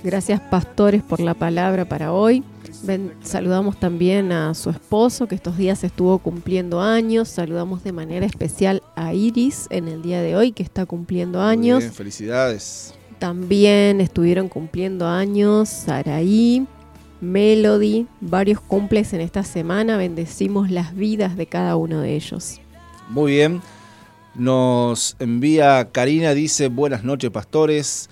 Gracias 0.03 0.41
pastores 0.41 1.03
por 1.03 1.21
la 1.21 1.35
palabra 1.35 1.85
para 1.85 2.13
hoy. 2.13 2.43
Saludamos 3.23 3.79
también 3.79 4.33
a 4.33 4.55
su 4.55 4.71
esposo 4.71 5.29
que 5.29 5.37
estos 5.37 5.57
días 5.57 5.85
estuvo 5.85 6.19
cumpliendo 6.19 6.81
años. 6.81 7.29
Saludamos 7.29 7.85
de 7.85 7.93
manera 7.93 8.27
especial 8.27 8.83
a 8.97 9.15
Iris 9.15 9.69
en 9.71 9.87
el 9.87 10.03
día 10.03 10.21
de 10.21 10.35
hoy 10.35 10.51
que 10.51 10.65
está 10.65 10.87
cumpliendo 10.87 11.39
Muy 11.39 11.49
años. 11.49 11.79
bien, 11.79 11.93
felicidades. 11.93 12.95
También 13.21 14.01
estuvieron 14.01 14.49
cumpliendo 14.49 15.07
años 15.07 15.69
Saraí, 15.69 16.67
Melody, 17.23 18.09
varios 18.21 18.61
cumples 18.61 19.13
en 19.15 19.21
esta 19.21 19.45
semana. 19.45 19.97
Bendecimos 19.97 20.71
las 20.71 20.95
vidas 20.95 21.37
de 21.37 21.47
cada 21.47 21.77
uno 21.77 22.01
de 22.01 22.17
ellos. 22.17 22.61
Muy 23.09 23.33
bien. 23.33 23.63
Nos 24.35 25.15
envía 25.19 25.91
Karina, 25.93 26.35
dice 26.35 26.69
buenas 26.69 27.05
noches 27.05 27.31
pastores. 27.31 28.11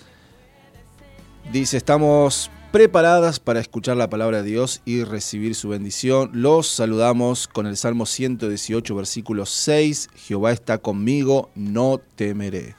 Dice, 1.53 1.77
estamos 1.77 2.51
preparadas 2.71 3.41
para 3.41 3.59
escuchar 3.59 3.97
la 3.97 4.09
palabra 4.09 4.43
de 4.43 4.51
Dios 4.51 4.81
y 4.85 5.03
recibir 5.03 5.57
su 5.57 5.71
bendición. 5.71 6.31
Los 6.33 6.69
saludamos 6.69 7.49
con 7.49 7.67
el 7.67 7.77
Salmo 7.77 8.07
118, 8.07 8.95
versículo 8.95 9.45
6. 9.45 10.11
Jehová 10.15 10.53
está 10.53 10.79
conmigo, 10.79 11.51
no 11.57 12.01
temeré. 12.15 12.77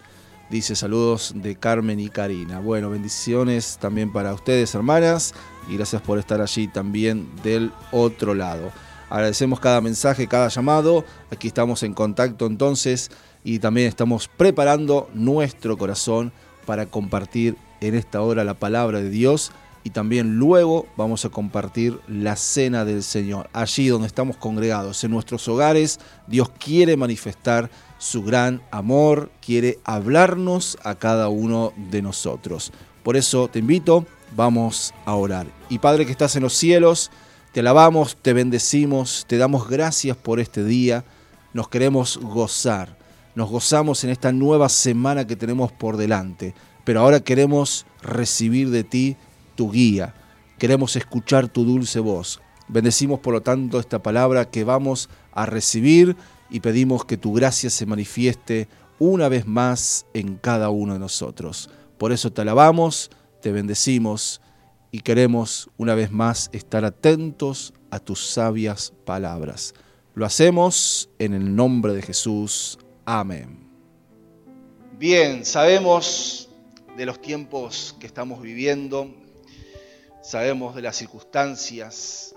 Dice 0.49 0.75
saludos 0.75 1.33
de 1.35 1.55
Carmen 1.55 1.99
y 1.99 2.09
Karina. 2.09 2.59
Bueno, 2.59 2.89
bendiciones 2.89 3.77
también 3.81 4.13
para 4.13 4.33
ustedes, 4.33 4.75
hermanas, 4.75 5.33
y 5.71 5.77
gracias 5.77 6.01
por 6.01 6.19
estar 6.19 6.41
allí 6.41 6.67
también 6.67 7.29
del 7.43 7.71
otro 7.91 8.35
lado. 8.35 8.71
Agradecemos 9.09 9.59
cada 9.61 9.79
mensaje, 9.79 10.27
cada 10.27 10.49
llamado. 10.49 11.05
Aquí 11.31 11.47
estamos 11.47 11.81
en 11.83 11.93
contacto 11.93 12.45
entonces 12.45 13.09
y 13.43 13.59
también 13.59 13.87
estamos 13.87 14.27
preparando 14.27 15.09
nuestro 15.13 15.77
corazón 15.77 16.33
para 16.65 16.87
compartir 16.87 17.55
en 17.79 17.95
esta 17.95 18.21
hora 18.21 18.43
la 18.43 18.53
palabra 18.53 19.01
de 19.01 19.09
Dios 19.09 19.51
y 19.83 19.91
también 19.91 20.37
luego 20.37 20.87
vamos 20.97 21.23
a 21.23 21.29
compartir 21.29 21.99
la 22.07 22.35
cena 22.35 22.83
del 22.83 23.01
Señor. 23.01 23.49
Allí 23.53 23.87
donde 23.87 24.07
estamos 24.07 24.35
congregados, 24.37 25.03
en 25.05 25.11
nuestros 25.11 25.47
hogares, 25.47 25.99
Dios 26.27 26.51
quiere 26.59 26.97
manifestar 26.97 27.71
su 27.97 28.23
gran 28.23 28.61
amor, 28.71 29.31
quiere 29.41 29.79
hablarnos 29.85 30.77
a 30.83 30.95
cada 30.95 31.29
uno 31.29 31.71
de 31.89 32.01
nosotros. 32.01 32.71
Por 33.03 33.15
eso 33.17 33.47
te 33.47 33.59
invito, 33.59 34.05
vamos 34.35 34.93
a 35.05 35.15
orar. 35.15 35.47
Y 35.69 35.79
Padre 35.79 36.05
que 36.05 36.11
estás 36.11 36.35
en 36.35 36.43
los 36.43 36.53
cielos, 36.53 37.11
te 37.51 37.59
alabamos, 37.59 38.17
te 38.21 38.33
bendecimos, 38.33 39.25
te 39.27 39.37
damos 39.37 39.67
gracias 39.67 40.15
por 40.17 40.39
este 40.39 40.63
día. 40.63 41.03
Nos 41.53 41.67
queremos 41.69 42.17
gozar. 42.17 42.97
Nos 43.35 43.49
gozamos 43.49 44.03
en 44.03 44.09
esta 44.09 44.31
nueva 44.31 44.69
semana 44.69 45.27
que 45.27 45.35
tenemos 45.35 45.71
por 45.71 45.97
delante. 45.97 46.53
Pero 46.83 47.01
ahora 47.01 47.19
queremos 47.19 47.85
recibir 48.01 48.69
de 48.69 48.83
ti 48.83 49.17
tu 49.55 49.71
guía. 49.71 50.15
Queremos 50.57 50.95
escuchar 50.95 51.47
tu 51.47 51.65
dulce 51.65 51.99
voz. 51.99 52.41
Bendecimos 52.67 53.19
por 53.19 53.33
lo 53.33 53.41
tanto 53.41 53.79
esta 53.79 54.01
palabra 54.01 54.49
que 54.49 54.63
vamos 54.63 55.09
a 55.33 55.45
recibir 55.45 56.15
y 56.49 56.61
pedimos 56.61 57.05
que 57.05 57.17
tu 57.17 57.33
gracia 57.33 57.69
se 57.69 57.85
manifieste 57.85 58.69
una 58.97 59.27
vez 59.27 59.47
más 59.47 60.05
en 60.13 60.37
cada 60.37 60.69
uno 60.69 60.93
de 60.93 60.99
nosotros. 60.99 61.69
Por 61.97 62.11
eso 62.11 62.31
te 62.31 62.41
alabamos, 62.41 63.11
te 63.41 63.51
bendecimos 63.51 64.41
y 64.91 65.01
queremos 65.01 65.69
una 65.77 65.95
vez 65.95 66.11
más 66.11 66.49
estar 66.53 66.85
atentos 66.85 67.73
a 67.89 67.99
tus 67.99 68.25
sabias 68.25 68.93
palabras. 69.05 69.73
Lo 70.13 70.25
hacemos 70.25 71.09
en 71.19 71.33
el 71.33 71.55
nombre 71.55 71.93
de 71.93 72.01
Jesús. 72.01 72.77
Amén. 73.05 73.67
Bien, 74.97 75.45
sabemos 75.45 76.49
de 76.95 77.05
los 77.05 77.21
tiempos 77.21 77.95
que 77.99 78.05
estamos 78.05 78.41
viviendo, 78.41 79.09
sabemos 80.21 80.75
de 80.75 80.83
las 80.83 80.97
circunstancias 80.97 82.35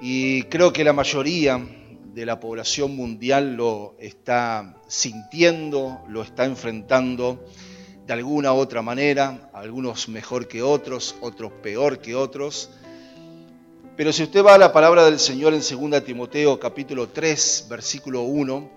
y 0.00 0.42
creo 0.44 0.72
que 0.72 0.84
la 0.84 0.92
mayoría 0.92 1.64
de 2.12 2.26
la 2.26 2.40
población 2.40 2.94
mundial 2.94 3.54
lo 3.54 3.94
está 3.98 4.76
sintiendo, 4.86 6.00
lo 6.08 6.22
está 6.22 6.44
enfrentando 6.44 7.42
alguna 8.12 8.52
u 8.52 8.56
otra 8.56 8.82
manera, 8.82 9.50
algunos 9.52 10.08
mejor 10.08 10.46
que 10.46 10.62
otros, 10.62 11.16
otros 11.20 11.52
peor 11.62 11.98
que 11.98 12.14
otros. 12.14 12.70
Pero 13.96 14.12
si 14.12 14.22
usted 14.22 14.44
va 14.44 14.54
a 14.54 14.58
la 14.58 14.72
palabra 14.72 15.04
del 15.04 15.18
Señor 15.18 15.54
en 15.54 15.60
2 15.60 16.04
Timoteo 16.04 16.58
capítulo 16.60 17.08
3, 17.08 17.66
versículo 17.68 18.22
1, 18.22 18.70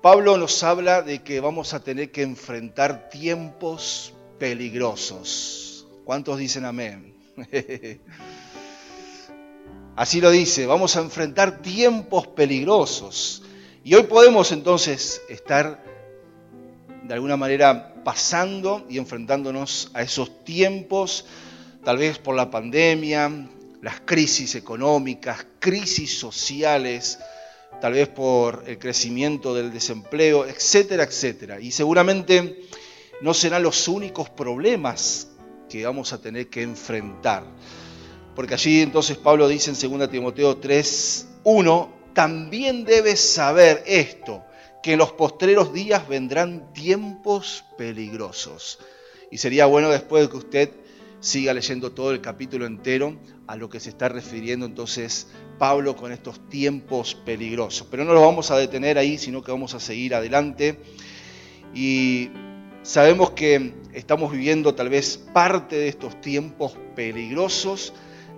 Pablo 0.00 0.36
nos 0.38 0.62
habla 0.62 1.02
de 1.02 1.22
que 1.22 1.40
vamos 1.40 1.74
a 1.74 1.80
tener 1.80 2.12
que 2.12 2.22
enfrentar 2.22 3.08
tiempos 3.10 4.12
peligrosos. 4.38 5.86
¿Cuántos 6.04 6.38
dicen 6.38 6.64
amén? 6.64 7.14
Así 9.96 10.20
lo 10.20 10.30
dice, 10.30 10.66
vamos 10.66 10.96
a 10.96 11.00
enfrentar 11.00 11.60
tiempos 11.60 12.28
peligrosos. 12.28 13.42
Y 13.82 13.94
hoy 13.94 14.04
podemos 14.04 14.52
entonces 14.52 15.20
estar 15.28 15.82
de 17.02 17.14
alguna 17.14 17.36
manera 17.36 17.94
pasando 18.08 18.86
y 18.88 18.96
enfrentándonos 18.96 19.90
a 19.92 20.00
esos 20.00 20.42
tiempos, 20.42 21.26
tal 21.84 21.98
vez 21.98 22.16
por 22.18 22.34
la 22.34 22.50
pandemia, 22.50 23.50
las 23.82 24.00
crisis 24.00 24.54
económicas, 24.54 25.44
crisis 25.58 26.18
sociales, 26.18 27.18
tal 27.82 27.92
vez 27.92 28.08
por 28.08 28.64
el 28.66 28.78
crecimiento 28.78 29.54
del 29.54 29.70
desempleo, 29.70 30.46
etcétera, 30.46 31.02
etcétera. 31.02 31.60
Y 31.60 31.70
seguramente 31.70 32.62
no 33.20 33.34
serán 33.34 33.62
los 33.62 33.86
únicos 33.88 34.30
problemas 34.30 35.28
que 35.68 35.84
vamos 35.84 36.14
a 36.14 36.22
tener 36.22 36.48
que 36.48 36.62
enfrentar. 36.62 37.44
Porque 38.34 38.54
allí 38.54 38.80
entonces 38.80 39.18
Pablo 39.18 39.48
dice 39.48 39.70
en 39.70 39.98
2 39.98 40.10
Timoteo 40.10 40.56
3, 40.56 41.26
1, 41.44 41.92
también 42.14 42.86
debes 42.86 43.20
saber 43.20 43.84
esto, 43.86 44.42
que 44.82 44.92
en 44.92 44.98
los 44.98 45.12
postreros 45.12 45.72
días 45.72 46.08
vendrán 46.08 46.72
tiempos 46.72 47.64
peligrosos. 47.76 48.78
Y 49.30 49.38
sería 49.38 49.66
bueno 49.66 49.90
después 49.90 50.24
de 50.24 50.30
que 50.30 50.36
usted 50.36 50.70
siga 51.20 51.52
leyendo 51.52 51.92
todo 51.92 52.12
el 52.12 52.20
capítulo 52.20 52.66
entero 52.66 53.18
a 53.46 53.56
lo 53.56 53.68
que 53.68 53.80
se 53.80 53.90
está 53.90 54.08
refiriendo 54.08 54.66
entonces 54.66 55.28
Pablo 55.58 55.96
con 55.96 56.12
estos 56.12 56.48
tiempos 56.48 57.14
peligrosos. 57.14 57.86
Pero 57.90 58.04
no 58.04 58.14
lo 58.14 58.20
vamos 58.20 58.50
a 58.50 58.56
detener 58.56 58.98
ahí, 58.98 59.18
sino 59.18 59.42
que 59.42 59.50
vamos 59.50 59.74
a 59.74 59.80
seguir 59.80 60.14
adelante. 60.14 60.80
Y 61.74 62.30
sabemos 62.82 63.32
que 63.32 63.74
estamos 63.92 64.30
viviendo 64.32 64.74
tal 64.74 64.88
vez 64.88 65.18
parte 65.18 65.76
de 65.76 65.88
estos 65.88 66.20
tiempos 66.20 66.74
peligrosos 66.94 67.92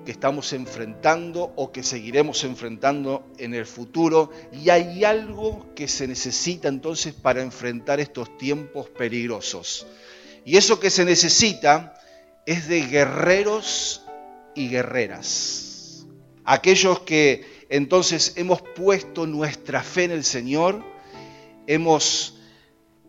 que 0.05 0.13
estamos 0.13 0.53
enfrentando 0.53 1.53
o 1.57 1.73
que 1.73 1.83
seguiremos 1.83 2.45
enfrentando 2.45 3.27
en 3.39 3.55
el 3.55 3.67
futuro 3.67 4.31
y 4.53 4.71
hay 4.71 5.05
algo 5.05 5.75
que 5.75 5.89
se 5.89 6.07
necesita 6.07 6.69
entonces 6.69 7.15
para 7.15 7.43
enfrentar 7.43 8.01
estos 8.01 8.37
tiempos 8.39 8.89
peligrosos. 8.89 9.87
Y 10.45 10.57
eso 10.57 10.81
que 10.81 10.91
se 10.91 11.05
necesita 11.05 11.95
es 12.47 12.67
de 12.69 12.87
guerreros 12.87 14.03
y 14.55 14.69
guerreras. 14.69 16.07
Aquellos 16.45 17.01
que 17.01 17.67
entonces 17.69 18.33
hemos 18.37 18.63
puesto 18.63 19.27
nuestra 19.27 19.83
fe 19.83 20.05
en 20.05 20.11
el 20.13 20.25
Señor, 20.25 20.83
hemos 21.67 22.39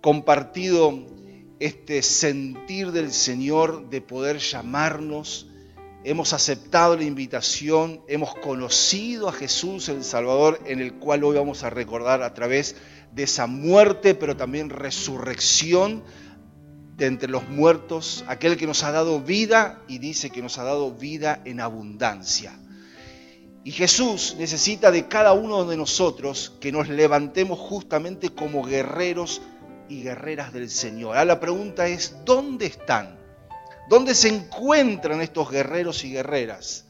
compartido 0.02 1.08
este 1.60 2.02
sentir 2.02 2.92
del 2.92 3.12
Señor 3.12 3.90
de 3.90 4.02
poder 4.02 4.40
llamarnos 4.40 5.48
hemos 6.04 6.34
aceptado 6.34 6.98
la 6.98 7.04
invitación, 7.04 8.02
hemos 8.08 8.34
conocido 8.36 9.30
a 9.30 9.34
Jesús 9.34 9.90
el 9.90 10.04
Salvador, 10.04 10.60
en 10.66 10.80
el 10.80 10.94
cual 10.94 11.24
hoy 11.24 11.38
vamos 11.38 11.64
a 11.64 11.70
recordar 11.70 12.24
a 12.24 12.34
través 12.34 12.76
de 13.14 13.24
esa 13.24 13.48
muerte, 13.48 14.16
pero 14.16 14.36
también 14.36 14.70
resurrección 14.70 16.04
de 16.98 17.06
entre 17.06 17.30
los 17.30 17.48
muertos, 17.50 18.24
aquel 18.28 18.58
que 18.58 18.68
nos 18.68 18.84
ha 18.84 18.92
dado 18.92 19.22
vida 19.22 19.82
y 19.88 20.00
dice 20.00 20.30
que 20.30 20.42
nos 20.42 20.58
ha 20.58 20.64
dado 20.64 20.92
vida 20.92 21.42
en 21.46 21.60
abundancia. 21.60 22.58
Y 23.64 23.72
Jesús 23.72 24.36
necesita 24.40 24.90
de 24.90 25.08
cada 25.08 25.34
uno 25.34 25.66
de 25.66 25.78
nosotros 25.78 26.54
que 26.60 26.72
nos 26.72 26.90
levantemos 26.90 27.60
justamente 27.60 28.30
como 28.30 28.64
guerreros 28.64 29.42
y 29.88 30.02
guerreras 30.02 30.52
del 30.52 30.70
Señor. 30.70 31.10
Ahora 31.10 31.26
la 31.26 31.40
pregunta 31.40 31.88
es, 31.88 32.16
¿dónde 32.26 32.66
están? 32.66 33.21
¿Dónde 33.92 34.16
se 34.16 34.30
encuentran 34.30 35.20
estos 35.20 35.52
guerreros 35.52 36.06
y 36.06 36.14
guerreras? 36.14 36.86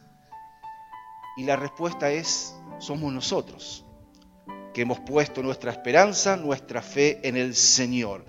Y 1.35 1.45
la 1.45 1.55
respuesta 1.55 2.11
es, 2.11 2.53
somos 2.77 3.11
nosotros, 3.11 3.83
que 4.71 4.83
hemos 4.83 4.99
puesto 4.99 5.41
nuestra 5.41 5.71
esperanza, 5.71 6.37
nuestra 6.37 6.83
fe 6.83 7.19
en 7.23 7.37
el 7.37 7.55
Señor. 7.55 8.23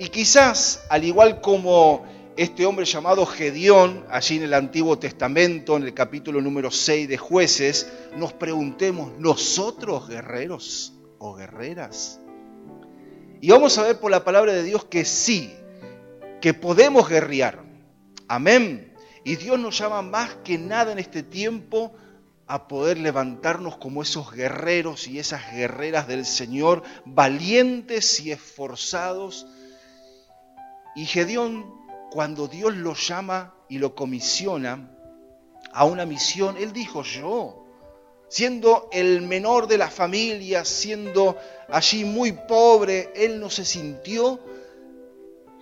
Y 0.00 0.08
quizás, 0.08 0.84
al 0.90 1.04
igual 1.04 1.40
como 1.40 2.06
este 2.36 2.66
hombre 2.66 2.86
llamado 2.86 3.24
Gedeón, 3.24 4.04
allí 4.10 4.38
en 4.38 4.42
el 4.42 4.54
Antiguo 4.54 4.98
Testamento, 4.98 5.76
en 5.76 5.84
el 5.84 5.94
capítulo 5.94 6.40
número 6.40 6.72
6 6.72 7.08
de 7.08 7.18
jueces, 7.18 7.88
nos 8.16 8.32
preguntemos, 8.32 9.16
¿nosotros 9.16 10.08
guerreros 10.08 10.92
o 11.18 11.36
guerreras? 11.36 12.18
Y 13.40 13.50
vamos 13.50 13.78
a 13.78 13.84
ver 13.84 14.00
por 14.00 14.10
la 14.10 14.24
palabra 14.24 14.54
de 14.54 14.64
Dios 14.64 14.86
que 14.86 15.04
sí, 15.04 15.54
que 16.40 16.52
podemos 16.52 17.08
guerrear. 17.08 17.67
Amén. 18.28 18.94
Y 19.24 19.36
Dios 19.36 19.58
nos 19.58 19.78
llama 19.78 20.02
más 20.02 20.36
que 20.44 20.58
nada 20.58 20.92
en 20.92 20.98
este 20.98 21.22
tiempo 21.22 21.92
a 22.46 22.68
poder 22.68 22.98
levantarnos 22.98 23.76
como 23.76 24.02
esos 24.02 24.32
guerreros 24.32 25.08
y 25.08 25.18
esas 25.18 25.52
guerreras 25.52 26.06
del 26.06 26.24
Señor, 26.24 26.82
valientes 27.04 28.20
y 28.20 28.32
esforzados. 28.32 29.46
Y 30.94 31.04
Gedeón 31.06 31.78
cuando 32.10 32.48
Dios 32.48 32.74
lo 32.74 32.94
llama 32.94 33.54
y 33.68 33.78
lo 33.78 33.94
comisiona 33.94 34.90
a 35.72 35.84
una 35.84 36.06
misión, 36.06 36.56
él 36.56 36.72
dijo 36.72 37.02
yo, 37.02 37.66
siendo 38.28 38.88
el 38.92 39.22
menor 39.22 39.66
de 39.66 39.78
la 39.78 39.90
familia, 39.90 40.64
siendo 40.64 41.36
allí 41.68 42.04
muy 42.04 42.32
pobre, 42.32 43.12
él 43.14 43.40
no 43.40 43.50
se 43.50 43.64
sintió 43.64 44.40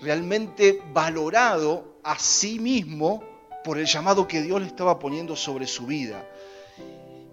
realmente 0.00 0.80
valorado 0.92 1.95
a 2.06 2.18
sí 2.20 2.60
mismo 2.60 3.22
por 3.64 3.78
el 3.78 3.86
llamado 3.86 4.28
que 4.28 4.40
Dios 4.40 4.60
le 4.60 4.68
estaba 4.68 5.00
poniendo 5.00 5.34
sobre 5.34 5.66
su 5.66 5.86
vida. 5.86 6.24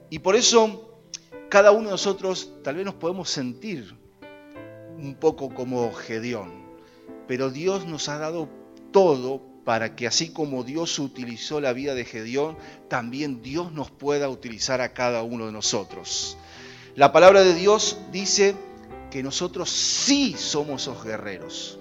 Y 0.09 0.19
por 0.19 0.35
eso 0.35 0.97
cada 1.47 1.71
uno 1.71 1.85
de 1.85 1.91
nosotros 1.91 2.53
tal 2.63 2.75
vez 2.75 2.85
nos 2.85 2.95
podemos 2.95 3.29
sentir 3.29 3.95
un 4.97 5.15
poco 5.19 5.53
como 5.53 5.93
Gedeón, 5.93 6.51
pero 7.27 7.51
Dios 7.51 7.85
nos 7.85 8.09
ha 8.09 8.17
dado 8.17 8.49
todo 8.91 9.43
para 9.63 9.95
que 9.95 10.07
así 10.07 10.33
como 10.33 10.63
Dios 10.63 10.97
utilizó 10.97 11.61
la 11.61 11.71
vida 11.73 11.93
de 11.93 12.05
Gedeón, 12.05 12.57
también 12.89 13.43
Dios 13.43 13.71
nos 13.71 13.91
pueda 13.91 14.27
utilizar 14.27 14.81
a 14.81 14.93
cada 14.93 15.21
uno 15.21 15.45
de 15.45 15.51
nosotros. 15.51 16.35
La 16.95 17.11
palabra 17.11 17.43
de 17.43 17.53
Dios 17.53 17.99
dice 18.11 18.55
que 19.11 19.21
nosotros 19.21 19.69
sí 19.69 20.35
somos 20.35 20.81
esos 20.81 21.03
guerreros, 21.03 21.79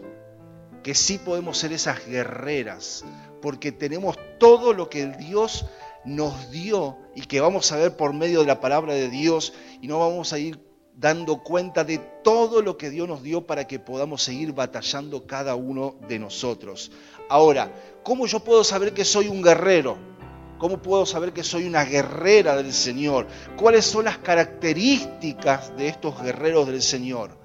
que 0.82 0.94
sí 0.94 1.18
podemos 1.18 1.58
ser 1.58 1.72
esas 1.72 2.06
guerreras, 2.06 3.04
porque 3.40 3.72
tenemos 3.72 4.16
todo 4.38 4.72
lo 4.72 4.88
que 4.90 5.06
Dios 5.06 5.66
nos 6.04 6.50
dio 6.50 6.98
y 7.14 7.22
que 7.22 7.40
vamos 7.40 7.70
a 7.72 7.76
ver 7.76 7.96
por 7.96 8.12
medio 8.12 8.40
de 8.40 8.46
la 8.46 8.60
palabra 8.60 8.94
de 8.94 9.08
Dios 9.08 9.52
y 9.80 9.86
no 9.86 10.00
vamos 10.00 10.32
a 10.32 10.38
ir 10.38 10.58
dando 10.94 11.42
cuenta 11.42 11.84
de 11.84 11.98
todo 11.98 12.62
lo 12.62 12.76
que 12.76 12.90
Dios 12.90 13.08
nos 13.08 13.22
dio 13.22 13.46
para 13.46 13.66
que 13.66 13.78
podamos 13.78 14.22
seguir 14.22 14.52
batallando 14.52 15.26
cada 15.26 15.54
uno 15.54 15.96
de 16.08 16.18
nosotros. 16.18 16.92
Ahora, 17.28 17.72
¿cómo 18.02 18.26
yo 18.26 18.40
puedo 18.40 18.62
saber 18.64 18.92
que 18.92 19.04
soy 19.04 19.28
un 19.28 19.42
guerrero? 19.42 19.96
¿Cómo 20.58 20.80
puedo 20.80 21.06
saber 21.06 21.32
que 21.32 21.42
soy 21.42 21.66
una 21.66 21.84
guerrera 21.84 22.56
del 22.56 22.72
Señor? 22.72 23.26
¿Cuáles 23.56 23.84
son 23.84 24.04
las 24.04 24.18
características 24.18 25.76
de 25.76 25.88
estos 25.88 26.22
guerreros 26.22 26.68
del 26.68 26.82
Señor? 26.82 27.36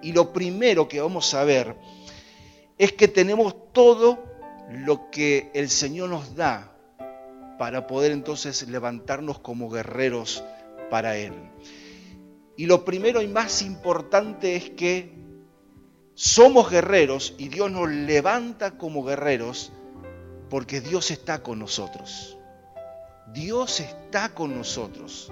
Y 0.00 0.12
lo 0.12 0.32
primero 0.32 0.88
que 0.88 1.00
vamos 1.00 1.32
a 1.34 1.44
ver 1.44 1.76
es 2.82 2.90
que 2.90 3.06
tenemos 3.06 3.54
todo 3.72 4.24
lo 4.68 5.08
que 5.12 5.52
el 5.54 5.70
Señor 5.70 6.08
nos 6.08 6.34
da 6.34 6.76
para 7.56 7.86
poder 7.86 8.10
entonces 8.10 8.66
levantarnos 8.66 9.38
como 9.38 9.70
guerreros 9.70 10.42
para 10.90 11.16
Él. 11.16 11.32
Y 12.56 12.66
lo 12.66 12.84
primero 12.84 13.22
y 13.22 13.28
más 13.28 13.62
importante 13.62 14.56
es 14.56 14.70
que 14.70 15.14
somos 16.14 16.72
guerreros 16.72 17.36
y 17.38 17.50
Dios 17.50 17.70
nos 17.70 17.88
levanta 17.88 18.72
como 18.72 19.04
guerreros 19.04 19.70
porque 20.50 20.80
Dios 20.80 21.12
está 21.12 21.40
con 21.40 21.60
nosotros. 21.60 22.36
Dios 23.32 23.78
está 23.78 24.30
con 24.30 24.56
nosotros. 24.56 25.30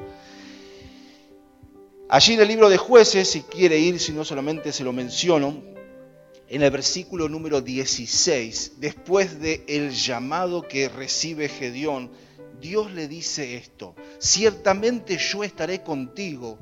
Allí 2.09 2.35
en 2.35 2.43
el 2.43 2.47
libro 2.47 2.69
de 2.69 2.77
jueces, 2.77 3.29
si 3.29 3.43
quiere 3.43 3.77
ir, 3.81 3.99
si 3.99 4.13
no 4.13 4.25
solamente 4.25 4.71
se 4.71 4.85
lo 4.85 4.93
menciono, 4.93 5.80
en 6.51 6.63
el 6.63 6.71
versículo 6.73 7.29
número 7.29 7.61
16, 7.61 8.73
después 8.79 9.41
del 9.41 9.63
el 9.69 9.91
llamado 9.93 10.67
que 10.67 10.89
recibe 10.89 11.49
Gedeón, 11.49 12.11
Dios 12.61 12.93
le 12.93 13.07
dice 13.07 13.57
esto, 13.57 13.95
ciertamente 14.19 15.17
yo 15.17 15.45
estaré 15.45 15.85
contigo 15.85 16.59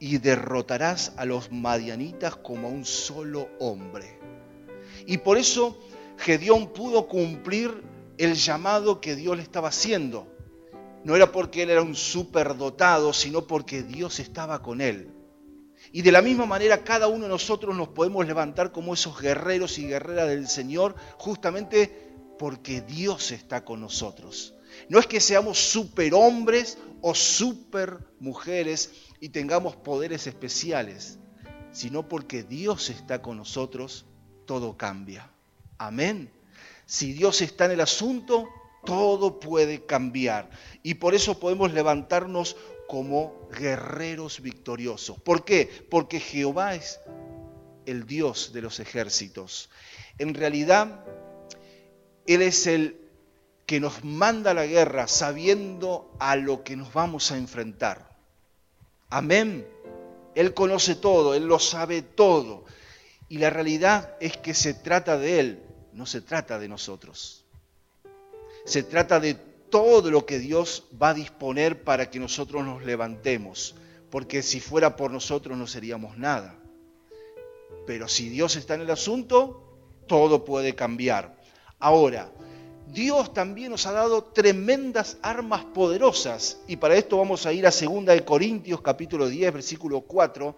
y 0.00 0.18
derrotarás 0.18 1.12
a 1.16 1.26
los 1.26 1.52
madianitas 1.52 2.34
como 2.34 2.66
a 2.66 2.70
un 2.72 2.84
solo 2.84 3.48
hombre. 3.60 4.18
Y 5.06 5.18
por 5.18 5.38
eso 5.38 5.78
Gedeón 6.18 6.72
pudo 6.72 7.06
cumplir 7.06 7.84
el 8.18 8.34
llamado 8.34 9.00
que 9.00 9.14
Dios 9.14 9.36
le 9.36 9.44
estaba 9.44 9.68
haciendo. 9.68 10.26
No 11.04 11.14
era 11.14 11.30
porque 11.30 11.62
él 11.62 11.70
era 11.70 11.82
un 11.82 11.94
superdotado, 11.94 13.12
sino 13.12 13.46
porque 13.46 13.84
Dios 13.84 14.18
estaba 14.18 14.60
con 14.60 14.80
él. 14.80 15.19
Y 15.92 16.02
de 16.02 16.12
la 16.12 16.22
misma 16.22 16.46
manera 16.46 16.84
cada 16.84 17.08
uno 17.08 17.24
de 17.24 17.30
nosotros 17.30 17.76
nos 17.76 17.88
podemos 17.88 18.26
levantar 18.26 18.72
como 18.72 18.94
esos 18.94 19.20
guerreros 19.20 19.78
y 19.78 19.86
guerreras 19.86 20.28
del 20.28 20.48
Señor, 20.48 20.94
justamente 21.16 22.12
porque 22.38 22.80
Dios 22.80 23.32
está 23.32 23.64
con 23.64 23.80
nosotros. 23.80 24.54
No 24.88 24.98
es 24.98 25.06
que 25.06 25.20
seamos 25.20 25.58
superhombres 25.58 26.78
o 27.02 27.14
supermujeres, 27.14 28.90
y 29.20 29.28
tengamos 29.28 29.76
poderes 29.76 30.26
especiales, 30.26 31.18
sino 31.72 32.08
porque 32.08 32.42
Dios 32.42 32.88
está 32.88 33.22
con 33.22 33.36
nosotros, 33.36 34.06
todo 34.46 34.76
cambia. 34.76 35.30
Amén. 35.78 36.32
Si 36.86 37.12
Dios 37.12 37.42
está 37.42 37.66
en 37.66 37.72
el 37.72 37.80
asunto, 37.82 38.48
todo 38.84 39.38
puede 39.38 39.84
cambiar. 39.84 40.50
Y 40.82 40.94
por 40.94 41.14
eso 41.14 41.38
podemos 41.38 41.72
levantarnos 41.72 42.56
como 42.90 43.48
guerreros 43.56 44.40
victoriosos. 44.40 45.16
¿Por 45.20 45.44
qué? 45.44 45.86
Porque 45.88 46.18
Jehová 46.18 46.74
es 46.74 46.98
el 47.86 48.04
Dios 48.04 48.52
de 48.52 48.62
los 48.62 48.80
ejércitos. 48.80 49.70
En 50.18 50.34
realidad, 50.34 51.04
Él 52.26 52.42
es 52.42 52.66
el 52.66 53.00
que 53.64 53.78
nos 53.78 54.02
manda 54.02 54.54
la 54.54 54.66
guerra 54.66 55.06
sabiendo 55.06 56.12
a 56.18 56.34
lo 56.34 56.64
que 56.64 56.74
nos 56.74 56.92
vamos 56.92 57.30
a 57.30 57.36
enfrentar. 57.36 58.10
Amén. 59.08 59.64
Él 60.34 60.52
conoce 60.52 60.96
todo, 60.96 61.36
Él 61.36 61.46
lo 61.46 61.60
sabe 61.60 62.02
todo. 62.02 62.64
Y 63.28 63.38
la 63.38 63.50
realidad 63.50 64.16
es 64.18 64.36
que 64.36 64.52
se 64.52 64.74
trata 64.74 65.16
de 65.16 65.38
Él, 65.38 65.62
no 65.92 66.06
se 66.06 66.22
trata 66.22 66.58
de 66.58 66.66
nosotros. 66.66 67.44
Se 68.64 68.82
trata 68.82 69.20
de 69.20 69.49
todo 69.70 70.10
lo 70.10 70.26
que 70.26 70.38
Dios 70.38 70.84
va 71.00 71.10
a 71.10 71.14
disponer 71.14 71.82
para 71.82 72.10
que 72.10 72.18
nosotros 72.18 72.64
nos 72.64 72.84
levantemos. 72.84 73.74
Porque 74.10 74.42
si 74.42 74.60
fuera 74.60 74.96
por 74.96 75.10
nosotros 75.10 75.56
no 75.56 75.66
seríamos 75.66 76.18
nada. 76.18 76.58
Pero 77.86 78.08
si 78.08 78.28
Dios 78.28 78.56
está 78.56 78.74
en 78.74 78.82
el 78.82 78.90
asunto, 78.90 79.78
todo 80.06 80.44
puede 80.44 80.74
cambiar. 80.74 81.40
Ahora, 81.78 82.30
Dios 82.88 83.32
también 83.32 83.70
nos 83.70 83.86
ha 83.86 83.92
dado 83.92 84.24
tremendas 84.24 85.18
armas 85.22 85.64
poderosas. 85.66 86.58
Y 86.66 86.76
para 86.76 86.96
esto 86.96 87.18
vamos 87.18 87.46
a 87.46 87.52
ir 87.52 87.66
a 87.66 87.70
2 87.70 88.04
de 88.04 88.24
Corintios 88.24 88.80
capítulo 88.80 89.28
10, 89.28 89.52
versículo 89.52 90.00
4. 90.02 90.56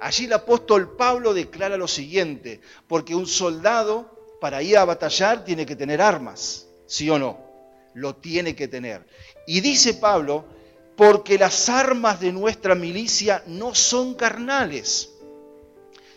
Allí 0.00 0.24
el 0.26 0.32
apóstol 0.32 0.96
Pablo 0.96 1.34
declara 1.34 1.76
lo 1.76 1.88
siguiente, 1.88 2.60
porque 2.86 3.14
un 3.14 3.26
soldado 3.26 4.18
para 4.40 4.62
ir 4.62 4.76
a 4.76 4.84
batallar 4.84 5.44
tiene 5.44 5.66
que 5.66 5.74
tener 5.74 6.00
armas, 6.00 6.68
¿sí 6.86 7.10
o 7.10 7.18
no? 7.18 7.47
Lo 7.94 8.16
tiene 8.16 8.54
que 8.54 8.68
tener. 8.68 9.06
Y 9.46 9.60
dice 9.60 9.94
Pablo, 9.94 10.44
porque 10.96 11.38
las 11.38 11.68
armas 11.68 12.20
de 12.20 12.32
nuestra 12.32 12.74
milicia 12.74 13.42
no 13.46 13.74
son 13.74 14.14
carnales, 14.14 15.10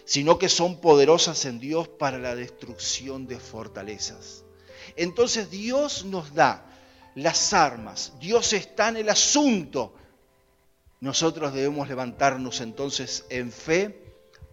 sino 0.06 0.40
que 0.40 0.50
son 0.50 0.82
poderosas 0.82 1.46
en 1.46 1.60
Dios 1.60 1.88
para 1.88 2.18
la 2.18 2.36
destrucción 2.36 3.28
de 3.28 3.40
fortalezas. 3.40 4.44
Entonces 4.96 5.52
Dios 5.52 6.06
nos 6.06 6.34
da 6.34 6.66
las 7.16 7.54
armas, 7.54 8.14
Dios 8.20 8.54
está 8.54 8.90
en 8.90 8.98
el 8.98 9.10
asunto, 9.10 9.94
nosotros 11.00 11.54
debemos 11.54 11.88
levantarnos 11.88 12.62
entonces 12.62 13.26
en 13.30 13.52
fe 13.52 14.01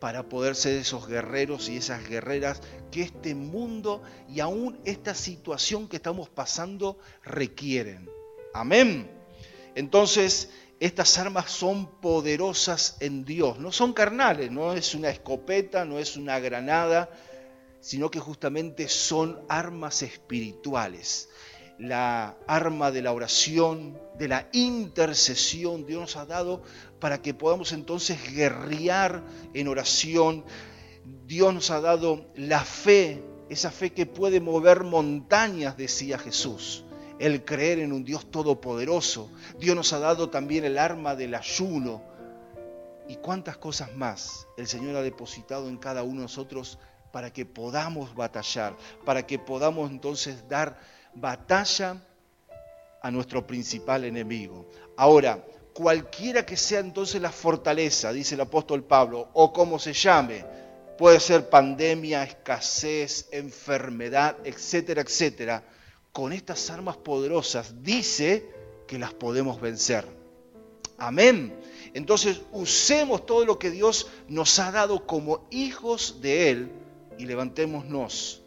para 0.00 0.28
poder 0.28 0.54
ser 0.54 0.76
esos 0.76 1.08
guerreros 1.08 1.68
y 1.68 1.76
esas 1.76 2.08
guerreras 2.08 2.60
que 2.90 3.02
este 3.02 3.34
mundo 3.34 4.02
y 4.28 4.40
aún 4.40 4.78
esta 4.84 5.14
situación 5.14 5.88
que 5.88 5.96
estamos 5.96 6.28
pasando 6.28 6.98
requieren. 7.24 8.08
Amén. 8.54 9.10
Entonces, 9.74 10.50
estas 10.80 11.18
armas 11.18 11.50
son 11.50 12.00
poderosas 12.00 12.96
en 13.00 13.24
Dios, 13.24 13.58
no 13.58 13.72
son 13.72 13.92
carnales, 13.92 14.50
no 14.50 14.74
es 14.74 14.94
una 14.94 15.10
escopeta, 15.10 15.84
no 15.84 15.98
es 15.98 16.16
una 16.16 16.38
granada, 16.38 17.10
sino 17.80 18.10
que 18.10 18.20
justamente 18.20 18.88
son 18.88 19.40
armas 19.48 20.02
espirituales. 20.02 21.28
La 21.78 22.36
arma 22.46 22.90
de 22.90 23.02
la 23.02 23.12
oración, 23.12 23.98
de 24.18 24.28
la 24.28 24.48
intercesión, 24.52 25.86
Dios 25.86 26.00
nos 26.00 26.16
ha 26.16 26.26
dado 26.26 26.62
para 26.98 27.22
que 27.22 27.34
podamos 27.34 27.72
entonces 27.72 28.18
guerrear 28.34 29.22
en 29.54 29.68
oración. 29.68 30.44
Dios 31.26 31.54
nos 31.54 31.70
ha 31.70 31.80
dado 31.80 32.26
la 32.34 32.60
fe, 32.64 33.22
esa 33.48 33.70
fe 33.70 33.92
que 33.92 34.06
puede 34.06 34.40
mover 34.40 34.82
montañas, 34.82 35.76
decía 35.76 36.18
Jesús 36.18 36.84
el 37.18 37.44
creer 37.44 37.80
en 37.80 37.92
un 37.92 38.04
Dios 38.04 38.30
todopoderoso. 38.30 39.30
Dios 39.58 39.74
nos 39.74 39.92
ha 39.92 39.98
dado 39.98 40.30
también 40.30 40.64
el 40.64 40.78
arma 40.78 41.16
del 41.16 41.34
ayuno. 41.34 42.02
Y 43.08 43.16
cuántas 43.16 43.56
cosas 43.56 43.94
más 43.94 44.46
el 44.56 44.66
Señor 44.66 44.96
ha 44.96 45.02
depositado 45.02 45.68
en 45.68 45.78
cada 45.78 46.02
uno 46.02 46.16
de 46.16 46.22
nosotros 46.22 46.78
para 47.10 47.32
que 47.32 47.46
podamos 47.46 48.14
batallar, 48.14 48.76
para 49.04 49.26
que 49.26 49.38
podamos 49.38 49.90
entonces 49.90 50.46
dar 50.48 50.78
batalla 51.14 51.96
a 53.02 53.10
nuestro 53.10 53.46
principal 53.46 54.04
enemigo. 54.04 54.68
Ahora, 54.96 55.44
cualquiera 55.72 56.44
que 56.44 56.56
sea 56.56 56.80
entonces 56.80 57.20
la 57.20 57.30
fortaleza, 57.30 58.12
dice 58.12 58.34
el 58.34 58.40
apóstol 58.40 58.82
Pablo, 58.82 59.28
o 59.34 59.52
como 59.52 59.78
se 59.78 59.92
llame, 59.92 60.44
puede 60.98 61.20
ser 61.20 61.48
pandemia, 61.48 62.24
escasez, 62.24 63.28
enfermedad, 63.30 64.36
etcétera, 64.44 65.02
etcétera, 65.02 65.62
con 66.12 66.32
estas 66.32 66.68
armas 66.70 66.96
poderosas 66.96 67.84
dice 67.84 68.50
que 68.88 68.98
las 68.98 69.14
podemos 69.14 69.60
vencer. 69.60 70.04
Amén. 70.98 71.54
Entonces 71.94 72.40
usemos 72.50 73.24
todo 73.24 73.44
lo 73.44 73.58
que 73.58 73.70
Dios 73.70 74.08
nos 74.26 74.58
ha 74.58 74.72
dado 74.72 75.06
como 75.06 75.46
hijos 75.50 76.20
de 76.20 76.50
Él 76.50 76.72
y 77.18 77.26
levantémonos 77.26 78.42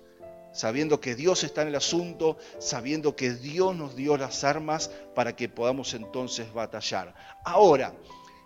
sabiendo 0.52 1.00
que 1.00 1.16
Dios 1.16 1.44
está 1.44 1.62
en 1.62 1.70
el 1.70 1.76
asunto, 1.76 2.38
sabiendo 2.60 3.16
que 3.16 3.34
Dios 3.34 3.76
nos 3.76 3.96
dio 3.96 4.18
las 4.18 4.44
armas 4.44 4.90
para 5.16 5.36
que 5.36 5.50
podamos 5.50 5.94
entonces 5.94 6.54
batallar. 6.54 7.14
Ahora, 7.46 7.94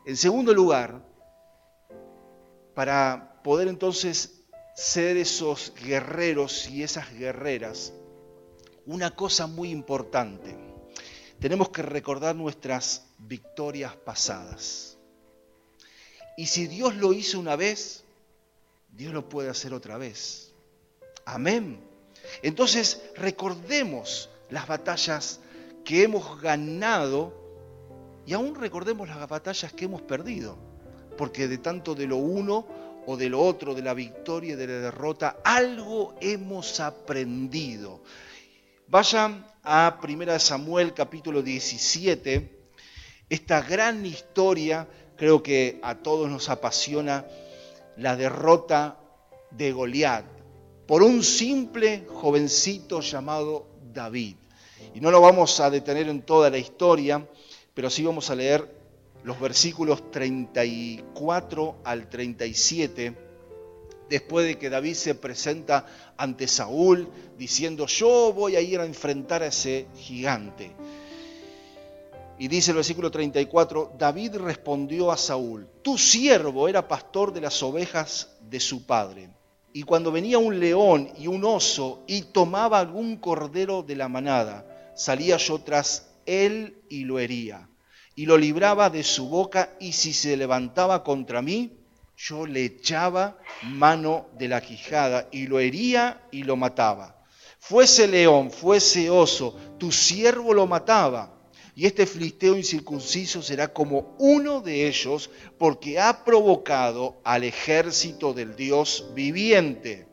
en 0.05 0.17
segundo 0.17 0.53
lugar, 0.53 1.01
para 2.73 3.41
poder 3.43 3.67
entonces 3.67 4.43
ser 4.75 5.17
esos 5.17 5.73
guerreros 5.83 6.67
y 6.69 6.83
esas 6.83 7.11
guerreras, 7.13 7.93
una 8.85 9.15
cosa 9.15 9.47
muy 9.47 9.71
importante. 9.71 10.55
Tenemos 11.39 11.69
que 11.69 11.81
recordar 11.81 12.35
nuestras 12.35 13.07
victorias 13.17 13.95
pasadas. 13.95 14.97
Y 16.37 16.47
si 16.47 16.67
Dios 16.67 16.95
lo 16.95 17.13
hizo 17.13 17.39
una 17.39 17.55
vez, 17.55 18.03
Dios 18.89 19.13
lo 19.13 19.27
puede 19.27 19.49
hacer 19.49 19.73
otra 19.73 19.97
vez. 19.97 20.53
Amén. 21.25 21.94
Entonces 22.41 23.01
recordemos 23.15 24.29
las 24.49 24.67
batallas 24.67 25.39
que 25.83 26.03
hemos 26.03 26.41
ganado 26.41 27.33
y 28.25 28.33
aún 28.33 28.55
recordemos 28.55 29.07
las 29.07 29.27
batallas 29.27 29.71
que 29.73 29.85
hemos 29.85 30.01
perdido. 30.01 30.57
Porque 31.17 31.47
de 31.47 31.59
tanto 31.59 31.95
de 31.95 32.07
lo 32.07 32.17
uno 32.17 32.67
o 33.05 33.17
de 33.17 33.29
lo 33.29 33.41
otro, 33.41 33.75
de 33.75 33.83
la 33.83 33.93
victoria 33.93 34.53
y 34.53 34.55
de 34.55 34.67
la 34.67 34.73
derrota, 34.73 35.37
algo 35.43 36.15
hemos 36.19 36.79
aprendido. 36.79 38.01
Vayan 38.87 39.45
a 39.63 39.99
1 40.03 40.39
Samuel 40.39 40.93
capítulo 40.93 41.41
17, 41.41 42.69
esta 43.29 43.61
gran 43.61 44.05
historia, 44.05 44.87
creo 45.17 45.41
que 45.41 45.79
a 45.81 45.95
todos 45.95 46.29
nos 46.29 46.49
apasiona, 46.49 47.25
la 47.97 48.15
derrota 48.15 48.99
de 49.51 49.71
Goliat 49.71 50.34
por 50.87 51.03
un 51.03 51.23
simple 51.23 52.05
jovencito 52.07 53.01
llamado 53.01 53.67
David. 53.93 54.35
Y 54.93 55.01
no 55.01 55.11
lo 55.11 55.21
vamos 55.21 55.59
a 55.59 55.69
detener 55.69 56.07
en 56.07 56.21
toda 56.21 56.49
la 56.49 56.57
historia, 56.57 57.27
pero 57.73 57.89
sí 57.89 58.03
vamos 58.03 58.29
a 58.29 58.35
leer 58.35 58.75
los 59.23 59.39
versículos 59.39 60.11
34 60.11 61.77
al 61.83 62.09
37 62.09 63.25
después 64.09 64.45
de 64.45 64.57
que 64.57 64.69
David 64.69 64.93
se 64.93 65.15
presenta 65.15 65.85
ante 66.17 66.47
Saúl 66.47 67.09
diciendo, 67.37 67.87
yo 67.87 68.31
voy 68.33 68.55
a 68.55 68.61
ir 68.61 68.79
a 68.79 68.85
enfrentar 68.85 69.41
a 69.41 69.47
ese 69.47 69.87
gigante. 69.97 70.71
Y 72.37 72.47
dice 72.47 72.71
el 72.71 72.75
versículo 72.75 73.09
34, 73.09 73.93
David 73.97 74.35
respondió 74.35 75.11
a 75.11 75.17
Saúl, 75.17 75.67
tu 75.81 75.97
siervo 75.97 76.67
era 76.67 76.87
pastor 76.87 77.33
de 77.33 77.41
las 77.41 77.63
ovejas 77.63 78.35
de 78.41 78.59
su 78.59 78.85
padre. 78.85 79.29
Y 79.75 79.83
cuando 79.83 80.09
venía 80.09 80.37
un 80.37 80.61
león 80.61 81.11
y 81.17 81.27
un 81.27 81.43
oso 81.43 82.05
y 82.07 82.21
tomaba 82.21 82.79
algún 82.79 83.17
cordero 83.17 83.83
de 83.83 83.97
la 83.97 84.07
manada, 84.07 84.93
salía 84.95 85.35
yo 85.35 85.59
tras 85.59 86.11
él 86.25 86.77
y 86.87 87.03
lo 87.03 87.19
hería. 87.19 87.67
Y 88.15 88.25
lo 88.25 88.37
libraba 88.37 88.89
de 88.89 89.03
su 89.03 89.27
boca 89.27 89.75
y 89.81 89.91
si 89.91 90.13
se 90.13 90.37
levantaba 90.37 91.03
contra 91.03 91.41
mí, 91.41 91.73
yo 92.15 92.45
le 92.45 92.63
echaba 92.63 93.37
mano 93.63 94.27
de 94.37 94.47
la 94.47 94.61
quijada 94.61 95.27
y 95.29 95.47
lo 95.47 95.59
hería 95.59 96.21
y 96.31 96.43
lo 96.43 96.55
mataba. 96.55 97.21
Fuese 97.59 98.07
león, 98.07 98.51
fuese 98.51 99.09
oso, 99.09 99.59
tu 99.77 99.91
siervo 99.91 100.53
lo 100.53 100.67
mataba. 100.67 101.34
Y 101.75 101.85
este 101.85 102.05
filisteo 102.05 102.55
incircunciso 102.55 103.41
será 103.41 103.67
como 103.67 104.15
uno 104.17 104.61
de 104.61 104.87
ellos, 104.87 105.29
porque 105.57 105.99
ha 105.99 106.23
provocado 106.23 107.19
al 107.25 107.43
ejército 107.43 108.33
del 108.33 108.55
Dios 108.55 109.11
viviente. 109.13 110.07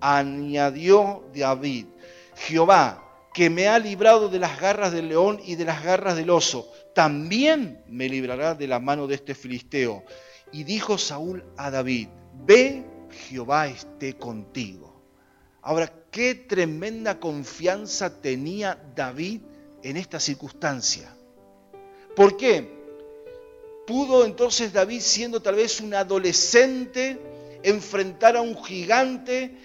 Añadió 0.00 1.24
David, 1.34 1.86
Jehová, 2.36 3.08
que 3.32 3.48
me 3.48 3.68
ha 3.68 3.78
librado 3.78 4.28
de 4.28 4.38
las 4.38 4.60
garras 4.60 4.92
del 4.92 5.08
león 5.08 5.40
y 5.42 5.54
de 5.54 5.64
las 5.64 5.82
garras 5.82 6.14
del 6.14 6.28
oso, 6.28 6.70
también 6.94 7.82
me 7.88 8.08
librará 8.08 8.54
de 8.54 8.66
la 8.66 8.78
mano 8.78 9.06
de 9.06 9.14
este 9.14 9.34
filisteo. 9.34 10.04
Y 10.52 10.64
dijo 10.64 10.98
Saúl 10.98 11.42
a 11.56 11.70
David, 11.70 12.08
ve, 12.44 12.84
Jehová 13.28 13.68
esté 13.68 14.14
contigo. 14.14 15.02
Ahora, 15.62 15.90
qué 16.10 16.34
tremenda 16.34 17.18
confianza 17.18 18.20
tenía 18.20 18.78
David 18.94 19.40
en 19.82 19.96
esta 19.96 20.20
circunstancia. 20.20 21.14
¿Por 22.14 22.36
qué? 22.36 22.78
Pudo 23.86 24.24
entonces 24.24 24.72
David, 24.72 25.00
siendo 25.00 25.40
tal 25.40 25.54
vez 25.54 25.80
un 25.80 25.94
adolescente, 25.94 27.18
enfrentar 27.62 28.36
a 28.36 28.42
un 28.42 28.62
gigante 28.62 29.56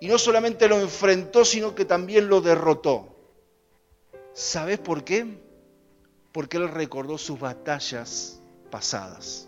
y 0.00 0.08
no 0.08 0.18
solamente 0.18 0.68
lo 0.68 0.80
enfrentó, 0.80 1.44
sino 1.44 1.74
que 1.74 1.84
también 1.84 2.28
lo 2.28 2.40
derrotó. 2.40 3.14
¿Sabes 4.32 4.78
por 4.78 5.04
qué? 5.04 5.38
Porque 6.32 6.56
él 6.56 6.68
recordó 6.68 7.16
sus 7.16 7.38
batallas 7.38 8.40
pasadas. 8.70 9.46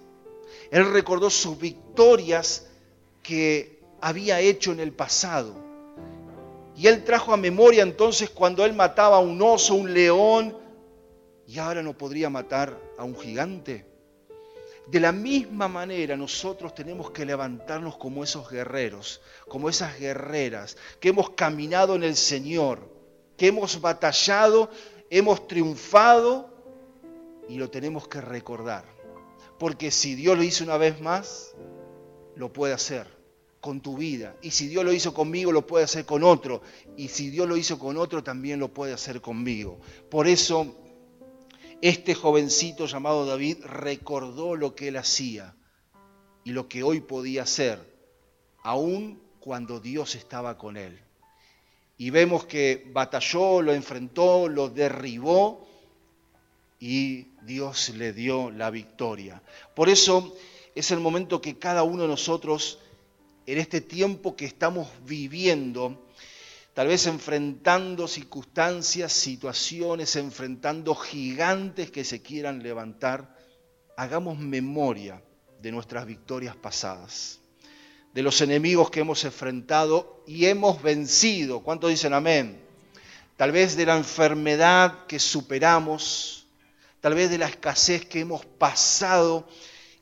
Él 0.70 0.92
recordó 0.92 1.30
sus 1.30 1.58
victorias 1.58 2.66
que 3.22 3.82
había 4.00 4.40
hecho 4.40 4.72
en 4.72 4.80
el 4.80 4.92
pasado. 4.92 5.65
Y 6.76 6.86
él 6.88 7.04
trajo 7.04 7.32
a 7.32 7.38
memoria 7.38 7.82
entonces 7.82 8.28
cuando 8.28 8.64
él 8.64 8.74
mataba 8.74 9.16
a 9.16 9.20
un 9.20 9.40
oso, 9.40 9.74
un 9.74 9.94
león, 9.94 10.56
y 11.46 11.58
ahora 11.58 11.82
no 11.82 11.96
podría 11.96 12.28
matar 12.28 12.78
a 12.98 13.04
un 13.04 13.16
gigante. 13.16 13.86
De 14.86 15.00
la 15.00 15.10
misma 15.10 15.68
manera 15.68 16.16
nosotros 16.16 16.74
tenemos 16.74 17.10
que 17.10 17.24
levantarnos 17.24 17.96
como 17.96 18.22
esos 18.22 18.50
guerreros, 18.50 19.22
como 19.48 19.70
esas 19.70 19.98
guerreras, 19.98 20.76
que 21.00 21.08
hemos 21.08 21.30
caminado 21.30 21.96
en 21.96 22.04
el 22.04 22.14
Señor, 22.14 22.80
que 23.38 23.48
hemos 23.48 23.80
batallado, 23.80 24.70
hemos 25.08 25.48
triunfado 25.48 26.50
y 27.48 27.56
lo 27.56 27.70
tenemos 27.70 28.06
que 28.06 28.20
recordar. 28.20 28.84
Porque 29.58 29.90
si 29.90 30.14
Dios 30.14 30.36
lo 30.36 30.44
hizo 30.44 30.62
una 30.62 30.76
vez 30.76 31.00
más, 31.00 31.54
lo 32.34 32.52
puede 32.52 32.74
hacer 32.74 33.15
con 33.66 33.80
tu 33.80 33.96
vida. 33.96 34.36
Y 34.42 34.52
si 34.52 34.68
Dios 34.68 34.84
lo 34.84 34.92
hizo 34.92 35.12
conmigo, 35.12 35.50
lo 35.50 35.66
puede 35.66 35.86
hacer 35.86 36.06
con 36.06 36.22
otro. 36.22 36.62
Y 36.96 37.08
si 37.08 37.30
Dios 37.30 37.48
lo 37.48 37.56
hizo 37.56 37.80
con 37.80 37.96
otro, 37.96 38.22
también 38.22 38.60
lo 38.60 38.72
puede 38.72 38.92
hacer 38.92 39.20
conmigo. 39.20 39.80
Por 40.08 40.28
eso, 40.28 40.72
este 41.82 42.14
jovencito 42.14 42.86
llamado 42.86 43.26
David 43.26 43.64
recordó 43.64 44.54
lo 44.54 44.76
que 44.76 44.86
él 44.86 44.96
hacía 44.96 45.56
y 46.44 46.52
lo 46.52 46.68
que 46.68 46.84
hoy 46.84 47.00
podía 47.00 47.42
hacer, 47.42 47.80
aun 48.62 49.20
cuando 49.40 49.80
Dios 49.80 50.14
estaba 50.14 50.56
con 50.56 50.76
él. 50.76 51.02
y 51.98 52.10
vemos 52.10 52.44
que 52.44 52.88
batalló, 52.92 53.62
lo 53.62 53.72
enfrentó, 53.72 54.48
lo 54.48 54.68
derribó 54.68 55.66
y 56.78 57.32
Dios 57.42 57.88
le 57.96 58.12
dio 58.12 58.50
la 58.52 58.70
victoria. 58.70 59.42
Por 59.74 59.88
eso 59.88 60.36
es 60.76 60.90
el 60.90 61.00
momento 61.00 61.40
que 61.40 61.58
cada 61.58 61.82
uno 61.84 62.02
de 62.02 62.08
nosotros, 62.08 62.78
en 63.46 63.58
este 63.58 63.80
tiempo 63.80 64.34
que 64.34 64.44
estamos 64.44 64.88
viviendo, 65.06 66.08
tal 66.74 66.88
vez 66.88 67.06
enfrentando 67.06 68.08
circunstancias, 68.08 69.12
situaciones, 69.12 70.16
enfrentando 70.16 70.94
gigantes 70.94 71.90
que 71.90 72.04
se 72.04 72.20
quieran 72.20 72.62
levantar, 72.62 73.36
hagamos 73.96 74.38
memoria 74.38 75.22
de 75.60 75.72
nuestras 75.72 76.06
victorias 76.06 76.56
pasadas, 76.56 77.40
de 78.12 78.22
los 78.22 78.40
enemigos 78.40 78.90
que 78.90 79.00
hemos 79.00 79.24
enfrentado 79.24 80.22
y 80.26 80.46
hemos 80.46 80.82
vencido. 80.82 81.60
¿Cuántos 81.60 81.90
dicen 81.90 82.12
amén? 82.12 82.60
Tal 83.36 83.52
vez 83.52 83.76
de 83.76 83.86
la 83.86 83.96
enfermedad 83.96 85.06
que 85.06 85.18
superamos, 85.18 86.46
tal 87.00 87.14
vez 87.14 87.30
de 87.30 87.38
la 87.38 87.46
escasez 87.46 88.04
que 88.06 88.20
hemos 88.20 88.44
pasado 88.44 89.46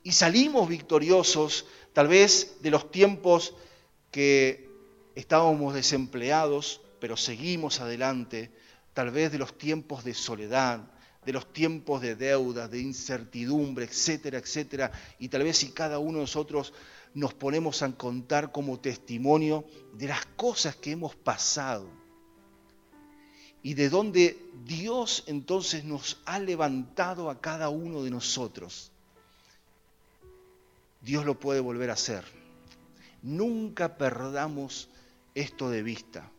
y 0.03 0.13
salimos 0.13 0.67
victoriosos, 0.67 1.65
tal 1.95 2.09
vez 2.09 2.57
de 2.61 2.71
los 2.71 2.91
tiempos 2.91 3.55
que 4.11 4.69
estábamos 5.15 5.73
desempleados, 5.73 6.81
pero 6.99 7.15
seguimos 7.15 7.79
adelante, 7.79 8.51
tal 8.93 9.11
vez 9.11 9.31
de 9.31 9.37
los 9.37 9.57
tiempos 9.57 10.03
de 10.03 10.13
soledad, 10.13 10.91
de 11.25 11.31
los 11.31 11.53
tiempos 11.53 12.01
de 12.01 12.17
deuda, 12.17 12.67
de 12.67 12.81
incertidumbre, 12.81 13.85
etcétera, 13.85 14.39
etcétera, 14.39 14.91
y 15.19 15.29
tal 15.29 15.43
vez 15.43 15.55
si 15.59 15.71
cada 15.71 15.97
uno 15.97 16.17
de 16.17 16.23
nosotros 16.25 16.73
nos 17.13 17.33
ponemos 17.33 17.81
a 17.81 17.89
contar 17.93 18.51
como 18.51 18.77
testimonio 18.81 19.63
de 19.93 20.09
las 20.09 20.25
cosas 20.25 20.75
que 20.75 20.91
hemos 20.91 21.15
pasado 21.15 21.87
y 23.63 23.73
de 23.73 23.89
donde 23.89 24.37
Dios 24.65 25.23
entonces 25.27 25.85
nos 25.85 26.17
ha 26.25 26.39
levantado 26.39 27.29
a 27.29 27.39
cada 27.39 27.69
uno 27.69 28.03
de 28.03 28.11
nosotros. 28.11 28.91
Dios 31.05 31.23
lo 31.23 31.39
puede 31.39 31.59
volver 31.59 31.91
a 31.91 31.93
hacer. 31.93 32.25
Nunca 33.21 33.95
perdamos 33.95 34.89
esto 35.35 35.69
de 35.69 35.83
vista. 35.83 36.31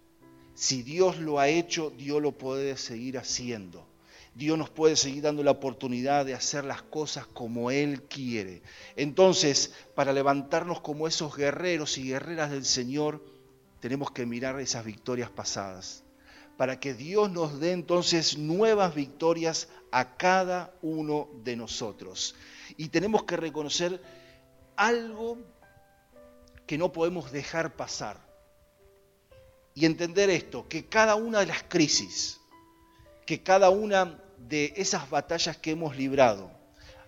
Si 0.55 0.83
Dios 0.83 1.19
lo 1.19 1.39
ha 1.39 1.47
hecho, 1.47 1.91
Dios 1.97 2.21
lo 2.21 2.33
puede 2.33 2.77
seguir 2.77 3.17
haciendo. 3.17 3.87
Dios 4.35 4.59
nos 4.59 4.69
puede 4.69 4.97
seguir 4.97 5.23
dando 5.23 5.45
la 5.45 5.53
oportunidad 5.53 6.27
de 6.27 6.35
hacer 6.35 6.65
las 6.65 6.83
cosas 6.83 7.29
como 7.29 7.71
Él 7.71 8.03
quiere. 8.03 8.63
Entonces, 8.97 9.73
para 9.95 10.13
levantarnos 10.13 10.81
como 10.81 11.07
esos 11.07 11.37
guerreros 11.37 11.97
y 11.97 12.09
guerreras 12.09 12.51
del 12.51 12.65
Señor, 12.65 13.25
tenemos 13.79 14.11
que 14.11 14.27
mirar 14.27 14.59
esas 14.59 14.85
victorias 14.85 15.31
pasadas. 15.31 16.03
Para 16.57 16.81
que 16.81 16.93
Dios 16.93 17.31
nos 17.31 17.61
dé 17.61 17.71
entonces 17.71 18.37
nuevas 18.37 18.97
victorias 18.97 19.69
a 19.93 20.17
cada 20.17 20.75
uno 20.83 21.29
de 21.45 21.55
nosotros. 21.55 22.35
Y 22.77 22.89
tenemos 22.89 23.23
que 23.23 23.37
reconocer 23.37 24.01
algo 24.77 25.39
que 26.67 26.79
no 26.79 26.93
podemos 26.93 27.33
dejar 27.33 27.77
pasar. 27.77 28.19
Y 29.75 29.85
entender 29.85 30.31
esto, 30.31 30.67
que 30.69 30.87
cada 30.87 31.17
una 31.17 31.41
de 31.41 31.47
las 31.47 31.63
crisis, 31.63 32.41
que 33.27 33.43
cada 33.43 33.71
una 33.71 34.19
de 34.39 34.73
esas 34.77 35.11
batallas 35.11 35.57
que 35.57 35.73
hemos 35.73 35.97
librado, 35.97 36.51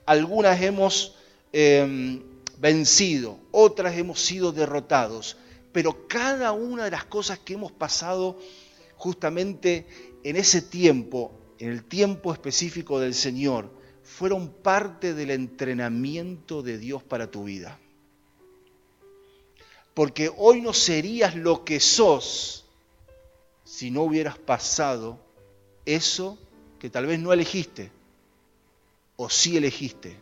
algunas 0.05 0.61
hemos 0.61 1.17
eh, 1.53 2.23
vencido, 2.59 3.39
otras 3.53 3.97
hemos 3.97 4.21
sido 4.21 4.53
derrotados, 4.53 5.37
pero 5.73 6.09
cada 6.09 6.53
una 6.53 6.85
de 6.85 6.91
las 6.91 7.05
cosas 7.05 7.39
que 7.39 7.55
hemos 7.55 7.73
pasado 7.73 8.39
justamente 8.97 9.87
en 10.25 10.37
ese 10.37 10.61
tiempo, 10.61 11.33
en 11.59 11.71
el 11.71 11.85
tiempo 11.85 12.33
específico 12.33 13.01
del 13.01 13.15
Señor, 13.15 13.71
fueron 14.09 14.49
parte 14.49 15.15
del 15.15 15.31
entrenamiento 15.31 16.63
de 16.63 16.79
Dios 16.79 17.03
para 17.03 17.31
tu 17.31 17.45
vida. 17.45 17.79
Porque 19.95 20.33
hoy 20.37 20.61
no 20.61 20.73
serías 20.73 21.37
lo 21.37 21.65
que 21.65 21.79
sos 21.79 22.65
si 23.65 23.91
no 23.91 24.03
hubieras 24.03 24.39
pasado 24.39 25.21
eso 25.85 26.39
que 26.79 26.91
tal 26.91 27.07
vez 27.07 27.21
no 27.21 27.33
elegiste, 27.33 27.91
o 29.17 29.29
sí 29.29 29.57
elegiste, 29.57 30.17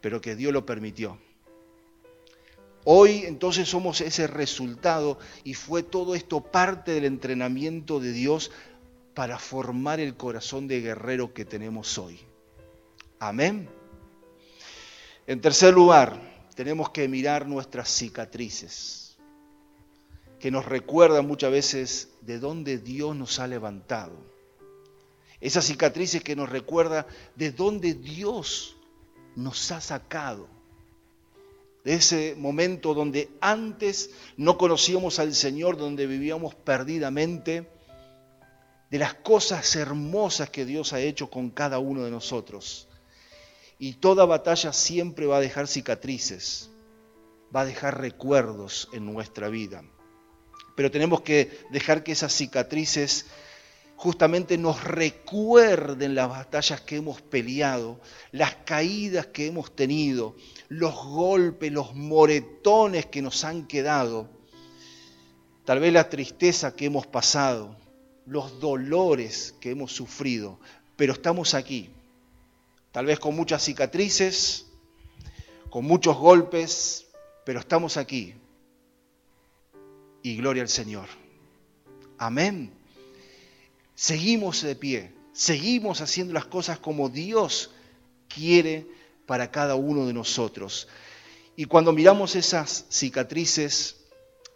pero 0.00 0.20
que 0.20 0.34
Dios 0.34 0.52
lo 0.52 0.64
permitió. 0.64 1.18
Hoy 2.84 3.24
entonces 3.26 3.68
somos 3.68 4.00
ese 4.00 4.26
resultado 4.26 5.18
y 5.44 5.54
fue 5.54 5.82
todo 5.82 6.14
esto 6.14 6.40
parte 6.40 6.92
del 6.92 7.04
entrenamiento 7.04 8.00
de 8.00 8.12
Dios 8.12 8.50
para 9.14 9.38
formar 9.38 10.00
el 10.00 10.16
corazón 10.16 10.68
de 10.68 10.80
guerrero 10.80 11.34
que 11.34 11.44
tenemos 11.44 11.98
hoy. 11.98 12.20
Amén. 13.18 13.68
En 15.26 15.40
tercer 15.40 15.74
lugar, 15.74 16.20
tenemos 16.54 16.90
que 16.90 17.08
mirar 17.08 17.46
nuestras 17.46 17.88
cicatrices, 17.88 19.16
que 20.40 20.50
nos 20.50 20.64
recuerdan 20.64 21.26
muchas 21.26 21.52
veces 21.52 22.08
de 22.22 22.38
dónde 22.38 22.78
Dios 22.78 23.14
nos 23.14 23.38
ha 23.38 23.46
levantado. 23.46 24.16
Esas 25.40 25.64
cicatrices 25.64 26.22
que 26.22 26.36
nos 26.36 26.48
recuerda 26.48 27.06
de 27.36 27.50
dónde 27.50 27.94
Dios 27.94 28.76
nos 29.36 29.70
ha 29.72 29.80
sacado. 29.80 30.48
De 31.84 31.94
ese 31.94 32.36
momento 32.38 32.94
donde 32.94 33.28
antes 33.40 34.10
no 34.36 34.56
conocíamos 34.56 35.18
al 35.18 35.34
Señor, 35.34 35.76
donde 35.76 36.06
vivíamos 36.06 36.54
perdidamente, 36.54 37.66
de 38.92 38.98
las 38.98 39.14
cosas 39.14 39.74
hermosas 39.74 40.50
que 40.50 40.66
Dios 40.66 40.92
ha 40.92 41.00
hecho 41.00 41.30
con 41.30 41.48
cada 41.48 41.78
uno 41.78 42.04
de 42.04 42.10
nosotros. 42.10 42.88
Y 43.78 43.94
toda 43.94 44.26
batalla 44.26 44.70
siempre 44.74 45.24
va 45.24 45.38
a 45.38 45.40
dejar 45.40 45.66
cicatrices, 45.66 46.68
va 47.56 47.62
a 47.62 47.64
dejar 47.64 48.02
recuerdos 48.02 48.90
en 48.92 49.06
nuestra 49.06 49.48
vida. 49.48 49.82
Pero 50.76 50.90
tenemos 50.90 51.22
que 51.22 51.58
dejar 51.70 52.04
que 52.04 52.12
esas 52.12 52.34
cicatrices 52.34 53.24
justamente 53.96 54.58
nos 54.58 54.84
recuerden 54.84 56.14
las 56.14 56.28
batallas 56.28 56.82
que 56.82 56.96
hemos 56.96 57.22
peleado, 57.22 57.98
las 58.30 58.56
caídas 58.56 59.24
que 59.28 59.46
hemos 59.46 59.74
tenido, 59.74 60.36
los 60.68 60.94
golpes, 61.06 61.72
los 61.72 61.94
moretones 61.94 63.06
que 63.06 63.22
nos 63.22 63.42
han 63.44 63.66
quedado, 63.66 64.28
tal 65.64 65.80
vez 65.80 65.94
la 65.94 66.10
tristeza 66.10 66.76
que 66.76 66.84
hemos 66.84 67.06
pasado, 67.06 67.80
los 68.26 68.60
dolores 68.60 69.54
que 69.60 69.70
hemos 69.70 69.92
sufrido, 69.92 70.58
pero 70.96 71.12
estamos 71.12 71.54
aquí, 71.54 71.90
tal 72.92 73.06
vez 73.06 73.18
con 73.18 73.34
muchas 73.34 73.64
cicatrices, 73.64 74.66
con 75.70 75.84
muchos 75.84 76.16
golpes, 76.16 77.06
pero 77.44 77.60
estamos 77.60 77.96
aquí. 77.96 78.34
Y 80.22 80.36
gloria 80.36 80.62
al 80.62 80.68
Señor. 80.68 81.08
Amén. 82.18 82.72
Seguimos 83.94 84.62
de 84.62 84.76
pie, 84.76 85.12
seguimos 85.32 86.00
haciendo 86.00 86.32
las 86.32 86.46
cosas 86.46 86.78
como 86.78 87.08
Dios 87.08 87.70
quiere 88.28 88.86
para 89.26 89.50
cada 89.50 89.74
uno 89.74 90.06
de 90.06 90.12
nosotros. 90.12 90.88
Y 91.56 91.64
cuando 91.64 91.92
miramos 91.92 92.36
esas 92.36 92.86
cicatrices 92.90 94.01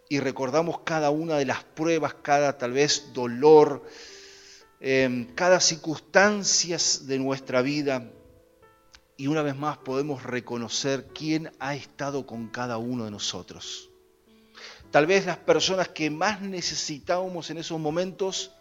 y 0.08 0.20
recordamos 0.20 0.80
cada 0.80 1.10
una 1.10 1.36
de 1.36 1.46
las 1.46 1.64
pruebas, 1.64 2.14
cada 2.14 2.58
tal 2.58 2.72
vez 2.72 3.12
dolor, 3.12 3.84
eh, 4.80 5.28
cada 5.34 5.60
circunstancia 5.60 6.78
de 7.02 7.18
nuestra 7.18 7.62
vida, 7.62 8.10
y 9.16 9.28
una 9.28 9.42
vez 9.42 9.56
más 9.56 9.78
podemos 9.78 10.22
reconocer 10.22 11.06
quién 11.14 11.50
ha 11.58 11.74
estado 11.74 12.26
con 12.26 12.48
cada 12.48 12.76
uno 12.76 13.04
de 13.04 13.10
nosotros. 13.10 13.90
Tal 14.90 15.06
vez 15.06 15.26
las 15.26 15.38
personas 15.38 15.88
que 15.88 16.10
más 16.10 16.40
necesitábamos 16.42 17.50
en 17.50 17.58
esos 17.58 17.80
momentos 17.80 18.52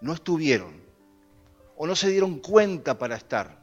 no 0.00 0.12
estuvieron 0.12 0.82
o 1.76 1.86
no 1.86 1.96
se 1.96 2.08
dieron 2.10 2.38
cuenta 2.38 2.98
para 2.98 3.16
estar. 3.16 3.62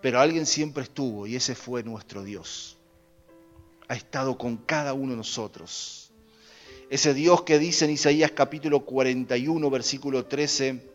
Pero 0.00 0.20
alguien 0.20 0.46
siempre 0.46 0.82
estuvo 0.82 1.26
y 1.26 1.36
ese 1.36 1.54
fue 1.54 1.82
nuestro 1.82 2.22
Dios. 2.22 2.73
Ha 3.88 3.94
estado 3.94 4.38
con 4.38 4.56
cada 4.56 4.94
uno 4.94 5.12
de 5.12 5.18
nosotros. 5.18 6.10
Ese 6.90 7.14
Dios 7.14 7.42
que 7.42 7.58
dice 7.58 7.84
en 7.84 7.92
Isaías 7.92 8.30
capítulo 8.32 8.84
41, 8.84 9.70
versículo 9.70 10.26
13, 10.26 10.94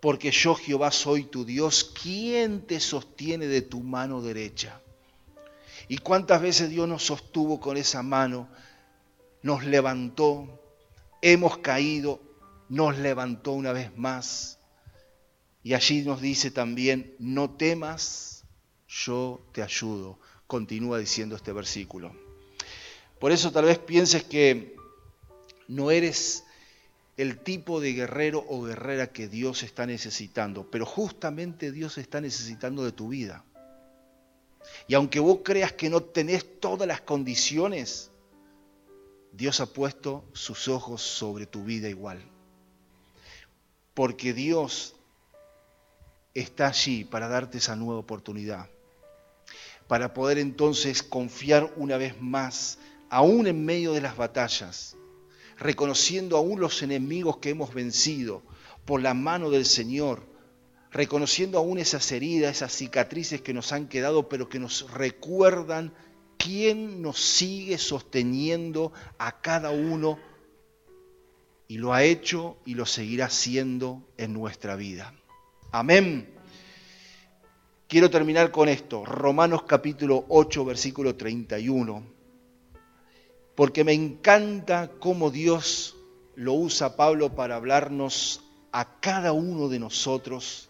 porque 0.00 0.30
yo 0.30 0.54
Jehová 0.54 0.90
soy 0.90 1.24
tu 1.24 1.44
Dios, 1.44 1.92
¿quién 2.02 2.62
te 2.62 2.80
sostiene 2.80 3.46
de 3.46 3.62
tu 3.62 3.80
mano 3.80 4.22
derecha? 4.22 4.80
¿Y 5.88 5.98
cuántas 5.98 6.40
veces 6.40 6.70
Dios 6.70 6.88
nos 6.88 7.04
sostuvo 7.04 7.60
con 7.60 7.76
esa 7.76 8.02
mano? 8.02 8.48
Nos 9.42 9.64
levantó, 9.64 10.60
hemos 11.22 11.58
caído, 11.58 12.20
nos 12.68 12.98
levantó 12.98 13.52
una 13.52 13.72
vez 13.72 13.96
más. 13.96 14.58
Y 15.62 15.74
allí 15.74 16.02
nos 16.02 16.20
dice 16.20 16.50
también, 16.50 17.14
no 17.18 17.50
temas, 17.50 18.44
yo 18.86 19.40
te 19.52 19.62
ayudo. 19.62 20.18
Continúa 20.48 20.98
diciendo 20.98 21.36
este 21.36 21.52
versículo. 21.52 22.12
Por 23.20 23.30
eso 23.30 23.52
tal 23.52 23.66
vez 23.66 23.78
pienses 23.78 24.24
que 24.24 24.74
no 25.68 25.92
eres 25.92 26.44
el 27.16 27.38
tipo 27.38 27.80
de 27.80 27.92
guerrero 27.92 28.44
o 28.48 28.62
guerrera 28.62 29.12
que 29.12 29.28
Dios 29.28 29.62
está 29.62 29.86
necesitando, 29.86 30.68
pero 30.70 30.86
justamente 30.86 31.70
Dios 31.70 31.98
está 31.98 32.20
necesitando 32.20 32.84
de 32.84 32.92
tu 32.92 33.08
vida. 33.08 33.44
Y 34.86 34.94
aunque 34.94 35.20
vos 35.20 35.40
creas 35.44 35.72
que 35.72 35.90
no 35.90 36.00
tenés 36.00 36.60
todas 36.60 36.88
las 36.88 37.00
condiciones, 37.00 38.10
Dios 39.32 39.60
ha 39.60 39.66
puesto 39.66 40.24
sus 40.32 40.68
ojos 40.68 41.02
sobre 41.02 41.46
tu 41.46 41.64
vida 41.64 41.88
igual. 41.88 42.22
Porque 43.94 44.32
Dios 44.32 44.94
está 46.34 46.68
allí 46.68 47.04
para 47.04 47.28
darte 47.28 47.58
esa 47.58 47.76
nueva 47.76 48.00
oportunidad, 48.00 48.68
para 49.88 50.14
poder 50.14 50.38
entonces 50.38 51.02
confiar 51.02 51.72
una 51.76 51.96
vez 51.96 52.20
más, 52.20 52.78
aún 53.10 53.46
en 53.46 53.64
medio 53.64 53.92
de 53.92 54.02
las 54.02 54.16
batallas, 54.16 54.96
reconociendo 55.58 56.36
aún 56.36 56.60
los 56.60 56.82
enemigos 56.82 57.38
que 57.38 57.50
hemos 57.50 57.74
vencido 57.74 58.42
por 58.84 59.02
la 59.02 59.14
mano 59.14 59.50
del 59.50 59.64
Señor, 59.64 60.22
reconociendo 60.90 61.58
aún 61.58 61.78
esas 61.78 62.12
heridas, 62.12 62.56
esas 62.56 62.72
cicatrices 62.72 63.40
que 63.40 63.54
nos 63.54 63.72
han 63.72 63.88
quedado, 63.88 64.28
pero 64.28 64.48
que 64.48 64.58
nos 64.58 64.90
recuerdan 64.92 65.92
quién 66.36 67.02
nos 67.02 67.18
sigue 67.18 67.78
sosteniendo 67.78 68.92
a 69.18 69.40
cada 69.40 69.70
uno 69.70 70.18
y 71.66 71.78
lo 71.78 71.92
ha 71.92 72.04
hecho 72.04 72.56
y 72.64 72.74
lo 72.74 72.86
seguirá 72.86 73.26
haciendo 73.26 74.02
en 74.16 74.32
nuestra 74.32 74.76
vida. 74.76 75.14
Amén. 75.72 76.37
Quiero 77.88 78.10
terminar 78.10 78.50
con 78.50 78.68
esto, 78.68 79.02
Romanos 79.06 79.62
capítulo 79.62 80.26
8, 80.28 80.62
versículo 80.62 81.16
31, 81.16 82.04
porque 83.54 83.82
me 83.82 83.94
encanta 83.94 84.90
cómo 84.98 85.30
Dios 85.30 85.96
lo 86.34 86.52
usa 86.52 86.96
Pablo 86.96 87.34
para 87.34 87.56
hablarnos 87.56 88.42
a 88.72 89.00
cada 89.00 89.32
uno 89.32 89.70
de 89.70 89.78
nosotros, 89.78 90.68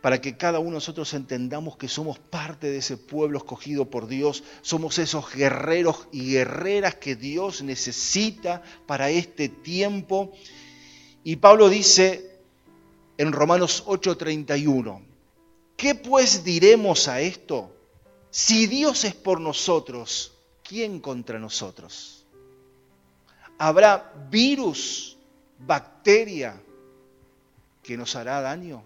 para 0.00 0.22
que 0.22 0.38
cada 0.38 0.60
uno 0.60 0.70
de 0.70 0.76
nosotros 0.76 1.12
entendamos 1.12 1.76
que 1.76 1.88
somos 1.88 2.18
parte 2.18 2.70
de 2.70 2.78
ese 2.78 2.96
pueblo 2.96 3.36
escogido 3.36 3.90
por 3.90 4.06
Dios, 4.06 4.42
somos 4.62 4.98
esos 4.98 5.30
guerreros 5.30 6.08
y 6.10 6.32
guerreras 6.32 6.94
que 6.94 7.16
Dios 7.16 7.60
necesita 7.60 8.62
para 8.86 9.10
este 9.10 9.50
tiempo. 9.50 10.32
Y 11.22 11.36
Pablo 11.36 11.68
dice 11.68 12.40
en 13.18 13.30
Romanos 13.30 13.84
8:31, 13.86 15.09
¿qué 15.80 15.94
pues 15.94 16.44
diremos 16.44 17.08
a 17.08 17.22
esto? 17.22 17.74
Si 18.30 18.66
Dios 18.66 19.04
es 19.04 19.14
por 19.14 19.40
nosotros, 19.40 20.34
¿quién 20.62 21.00
contra 21.00 21.38
nosotros? 21.38 22.26
¿Habrá 23.56 24.12
virus, 24.30 25.16
bacteria 25.58 26.60
que 27.82 27.96
nos 27.96 28.14
hará 28.14 28.42
daño? 28.42 28.82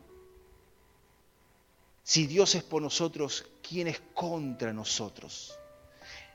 Si 2.04 2.28
Dios 2.28 2.54
es 2.54 2.62
por 2.62 2.80
nosotros, 2.80 3.44
¿quién 3.68 3.88
es 3.88 4.00
contra 4.14 4.72
nosotros? 4.72 5.58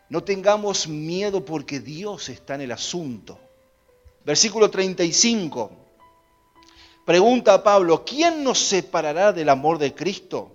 No 0.10 0.26
tengamos 0.26 0.89
miedo 0.89 1.45
porque 1.45 1.80
Dios 1.80 2.28
está 2.28 2.55
en 2.55 2.62
el 2.62 2.74
asunto. 2.74 3.39
Versículo 4.26 4.70
35. 4.70 5.72
Pregunta 7.10 7.55
a 7.55 7.64
Pablo, 7.64 8.05
¿quién 8.05 8.43
nos 8.43 8.60
separará 8.60 9.34
del 9.34 9.49
amor 9.49 9.80
de 9.80 9.95
Cristo? 9.95 10.51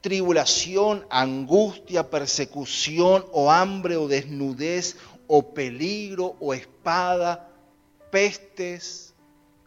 Tribulación, 0.00 1.06
angustia, 1.10 2.08
persecución, 2.08 3.26
o 3.30 3.50
hambre, 3.52 3.98
o 3.98 4.08
desnudez, 4.08 4.96
o 5.26 5.52
peligro, 5.52 6.34
o 6.40 6.54
espada, 6.54 7.50
pestes. 8.10 9.12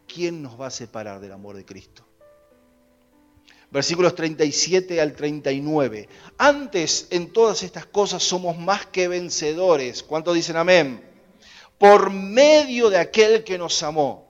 ¿Quién 0.08 0.42
nos 0.42 0.60
va 0.60 0.66
a 0.66 0.72
separar 0.72 1.20
del 1.20 1.32
amor 1.32 1.56
de 1.56 1.64
Cristo? 1.64 2.04
Versículos 3.70 4.16
37 4.16 5.00
al 5.00 5.14
39. 5.14 6.10
Antes 6.40 7.06
en 7.12 7.32
todas 7.32 7.62
estas 7.62 7.86
cosas 7.86 8.24
somos 8.24 8.58
más 8.58 8.88
que 8.88 9.08
vencedores. 9.08 10.02
¿Cuántos 10.02 10.34
dicen 10.34 10.58
amén? 10.58 11.08
Por 11.78 12.10
medio 12.10 12.90
de 12.90 12.98
aquel 12.98 13.44
que 13.44 13.60
nos 13.60 13.84
amó 13.84 14.29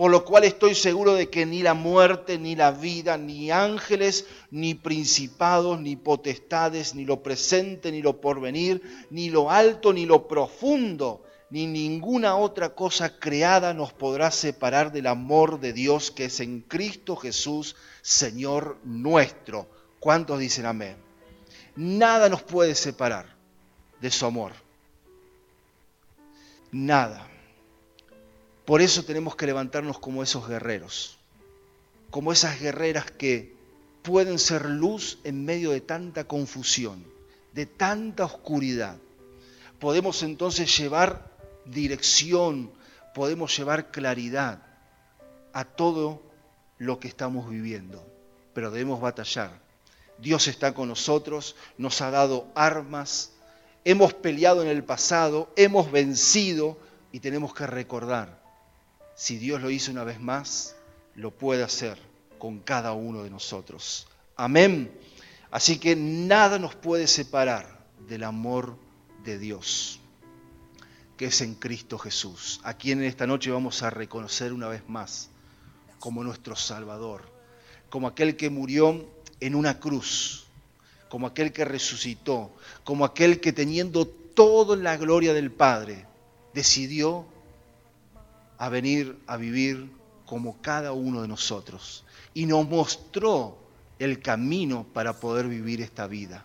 por 0.00 0.10
lo 0.10 0.24
cual 0.24 0.44
estoy 0.44 0.74
seguro 0.74 1.12
de 1.12 1.28
que 1.28 1.44
ni 1.44 1.62
la 1.62 1.74
muerte, 1.74 2.38
ni 2.38 2.56
la 2.56 2.70
vida, 2.70 3.18
ni 3.18 3.50
ángeles, 3.50 4.24
ni 4.50 4.72
principados, 4.72 5.78
ni 5.78 5.94
potestades, 5.94 6.94
ni 6.94 7.04
lo 7.04 7.22
presente, 7.22 7.92
ni 7.92 8.00
lo 8.00 8.18
porvenir, 8.18 8.80
ni 9.10 9.28
lo 9.28 9.50
alto, 9.50 9.92
ni 9.92 10.06
lo 10.06 10.26
profundo, 10.26 11.22
ni 11.50 11.66
ninguna 11.66 12.34
otra 12.36 12.70
cosa 12.70 13.18
creada 13.18 13.74
nos 13.74 13.92
podrá 13.92 14.30
separar 14.30 14.90
del 14.90 15.06
amor 15.06 15.60
de 15.60 15.74
Dios 15.74 16.10
que 16.10 16.24
es 16.24 16.40
en 16.40 16.62
Cristo 16.62 17.14
Jesús, 17.14 17.76
Señor 18.00 18.78
nuestro. 18.84 19.68
¿Cuántos 19.98 20.38
dicen 20.38 20.64
amén? 20.64 20.96
Nada 21.76 22.30
nos 22.30 22.42
puede 22.42 22.74
separar 22.74 23.26
de 24.00 24.10
su 24.10 24.24
amor. 24.24 24.52
Nada. 26.72 27.29
Por 28.70 28.82
eso 28.82 29.02
tenemos 29.02 29.34
que 29.34 29.46
levantarnos 29.46 29.98
como 29.98 30.22
esos 30.22 30.46
guerreros, 30.46 31.18
como 32.08 32.30
esas 32.30 32.60
guerreras 32.60 33.10
que 33.10 33.52
pueden 34.02 34.38
ser 34.38 34.66
luz 34.66 35.18
en 35.24 35.44
medio 35.44 35.72
de 35.72 35.80
tanta 35.80 36.22
confusión, 36.28 37.04
de 37.52 37.66
tanta 37.66 38.24
oscuridad. 38.24 38.96
Podemos 39.80 40.22
entonces 40.22 40.78
llevar 40.78 41.32
dirección, 41.64 42.70
podemos 43.12 43.58
llevar 43.58 43.90
claridad 43.90 44.62
a 45.52 45.64
todo 45.64 46.22
lo 46.78 47.00
que 47.00 47.08
estamos 47.08 47.50
viviendo, 47.50 48.06
pero 48.54 48.70
debemos 48.70 49.00
batallar. 49.00 49.50
Dios 50.18 50.46
está 50.46 50.74
con 50.74 50.86
nosotros, 50.86 51.56
nos 51.76 52.00
ha 52.02 52.12
dado 52.12 52.46
armas, 52.54 53.32
hemos 53.84 54.14
peleado 54.14 54.62
en 54.62 54.68
el 54.68 54.84
pasado, 54.84 55.52
hemos 55.56 55.90
vencido 55.90 56.78
y 57.10 57.18
tenemos 57.18 57.52
que 57.52 57.66
recordar 57.66 58.39
si 59.20 59.36
Dios 59.36 59.60
lo 59.60 59.68
hizo 59.68 59.90
una 59.90 60.02
vez 60.02 60.18
más, 60.18 60.76
lo 61.14 61.30
puede 61.30 61.62
hacer 61.62 61.98
con 62.38 62.58
cada 62.60 62.94
uno 62.94 63.22
de 63.22 63.28
nosotros. 63.28 64.06
Amén. 64.34 64.90
Así 65.50 65.76
que 65.76 65.94
nada 65.94 66.58
nos 66.58 66.74
puede 66.74 67.06
separar 67.06 67.84
del 68.08 68.24
amor 68.24 68.78
de 69.22 69.38
Dios, 69.38 70.00
que 71.18 71.26
es 71.26 71.42
en 71.42 71.54
Cristo 71.54 71.98
Jesús, 71.98 72.62
a 72.64 72.72
quien 72.72 73.00
en 73.00 73.04
esta 73.04 73.26
noche 73.26 73.50
vamos 73.50 73.82
a 73.82 73.90
reconocer 73.90 74.54
una 74.54 74.68
vez 74.68 74.88
más 74.88 75.28
como 75.98 76.24
nuestro 76.24 76.56
Salvador, 76.56 77.30
como 77.90 78.08
aquel 78.08 78.36
que 78.36 78.48
murió 78.48 79.06
en 79.38 79.54
una 79.54 79.80
cruz, 79.80 80.46
como 81.10 81.26
aquel 81.26 81.52
que 81.52 81.66
resucitó, 81.66 82.56
como 82.84 83.04
aquel 83.04 83.38
que 83.38 83.52
teniendo 83.52 84.06
toda 84.06 84.76
la 84.76 84.96
gloria 84.96 85.34
del 85.34 85.52
Padre, 85.52 86.06
decidió 86.54 87.26
a 88.60 88.68
venir 88.68 89.18
a 89.26 89.38
vivir 89.38 89.90
como 90.26 90.60
cada 90.60 90.92
uno 90.92 91.22
de 91.22 91.28
nosotros 91.28 92.04
y 92.34 92.44
nos 92.44 92.68
mostró 92.68 93.56
el 93.98 94.20
camino 94.20 94.86
para 94.92 95.18
poder 95.18 95.48
vivir 95.48 95.80
esta 95.80 96.06
vida. 96.06 96.44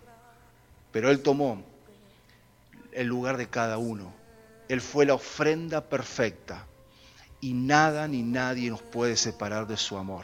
Pero 0.94 1.12
Él 1.12 1.22
tomó 1.22 1.62
el 2.94 3.08
lugar 3.08 3.36
de 3.36 3.50
cada 3.50 3.78
uno. 3.78 4.14
Él 4.70 4.80
fue 4.80 5.06
la 5.06 5.16
ofrenda 5.16 5.82
perfecta 5.90 6.66
y 7.42 7.52
nada 7.54 8.08
ni 8.08 8.24
nadie 8.24 8.70
nos 8.70 8.82
puede 8.82 9.18
separar 9.18 9.68
de 9.68 9.76
su 9.76 9.98
amor. 9.98 10.24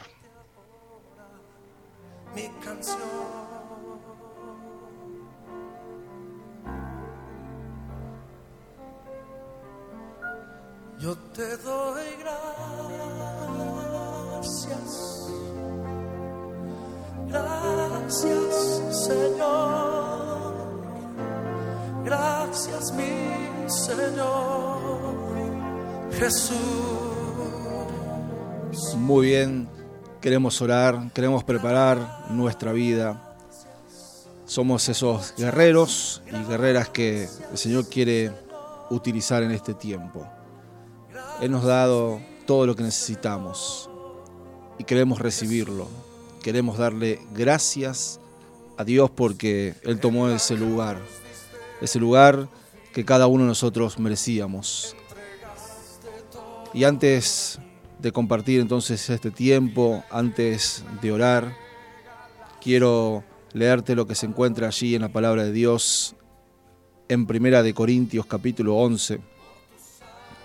mi 2.34 2.48
canción. 2.64 3.51
Yo 11.02 11.16
te 11.34 11.56
doy 11.56 12.04
gracias, 14.38 15.26
gracias 17.28 18.82
Señor, 19.08 20.54
gracias 22.04 22.92
mi 22.92 23.68
Señor 23.68 24.78
Jesús. 26.12 26.54
Muy 28.96 29.26
bien, 29.26 29.68
queremos 30.20 30.62
orar, 30.62 31.10
queremos 31.12 31.42
preparar 31.42 32.26
nuestra 32.30 32.70
vida. 32.70 33.34
Somos 34.44 34.88
esos 34.88 35.34
guerreros 35.36 36.22
y 36.28 36.44
guerreras 36.48 36.90
que 36.90 37.28
el 37.50 37.58
Señor 37.58 37.88
quiere 37.88 38.30
utilizar 38.90 39.42
en 39.42 39.50
este 39.50 39.74
tiempo. 39.74 40.24
Él 41.42 41.50
nos 41.50 41.64
ha 41.64 41.68
dado 41.68 42.20
todo 42.46 42.66
lo 42.66 42.76
que 42.76 42.84
necesitamos 42.84 43.90
y 44.78 44.84
queremos 44.84 45.18
recibirlo. 45.18 45.88
Queremos 46.40 46.78
darle 46.78 47.18
gracias 47.34 48.20
a 48.76 48.84
Dios 48.84 49.10
porque 49.10 49.74
Él 49.82 49.98
tomó 49.98 50.28
ese 50.28 50.56
lugar, 50.56 51.00
ese 51.80 51.98
lugar 51.98 52.48
que 52.92 53.04
cada 53.04 53.26
uno 53.26 53.42
de 53.42 53.48
nosotros 53.48 53.98
merecíamos. 53.98 54.94
Y 56.72 56.84
antes 56.84 57.58
de 57.98 58.12
compartir 58.12 58.60
entonces 58.60 59.10
este 59.10 59.32
tiempo, 59.32 60.04
antes 60.12 60.84
de 61.00 61.10
orar, 61.10 61.56
quiero 62.60 63.24
leerte 63.52 63.96
lo 63.96 64.06
que 64.06 64.14
se 64.14 64.26
encuentra 64.26 64.68
allí 64.68 64.94
en 64.94 65.02
la 65.02 65.12
palabra 65.12 65.42
de 65.42 65.50
Dios 65.50 66.14
en 67.08 67.26
Primera 67.26 67.64
de 67.64 67.74
Corintios 67.74 68.26
capítulo 68.26 68.76
11, 68.76 69.31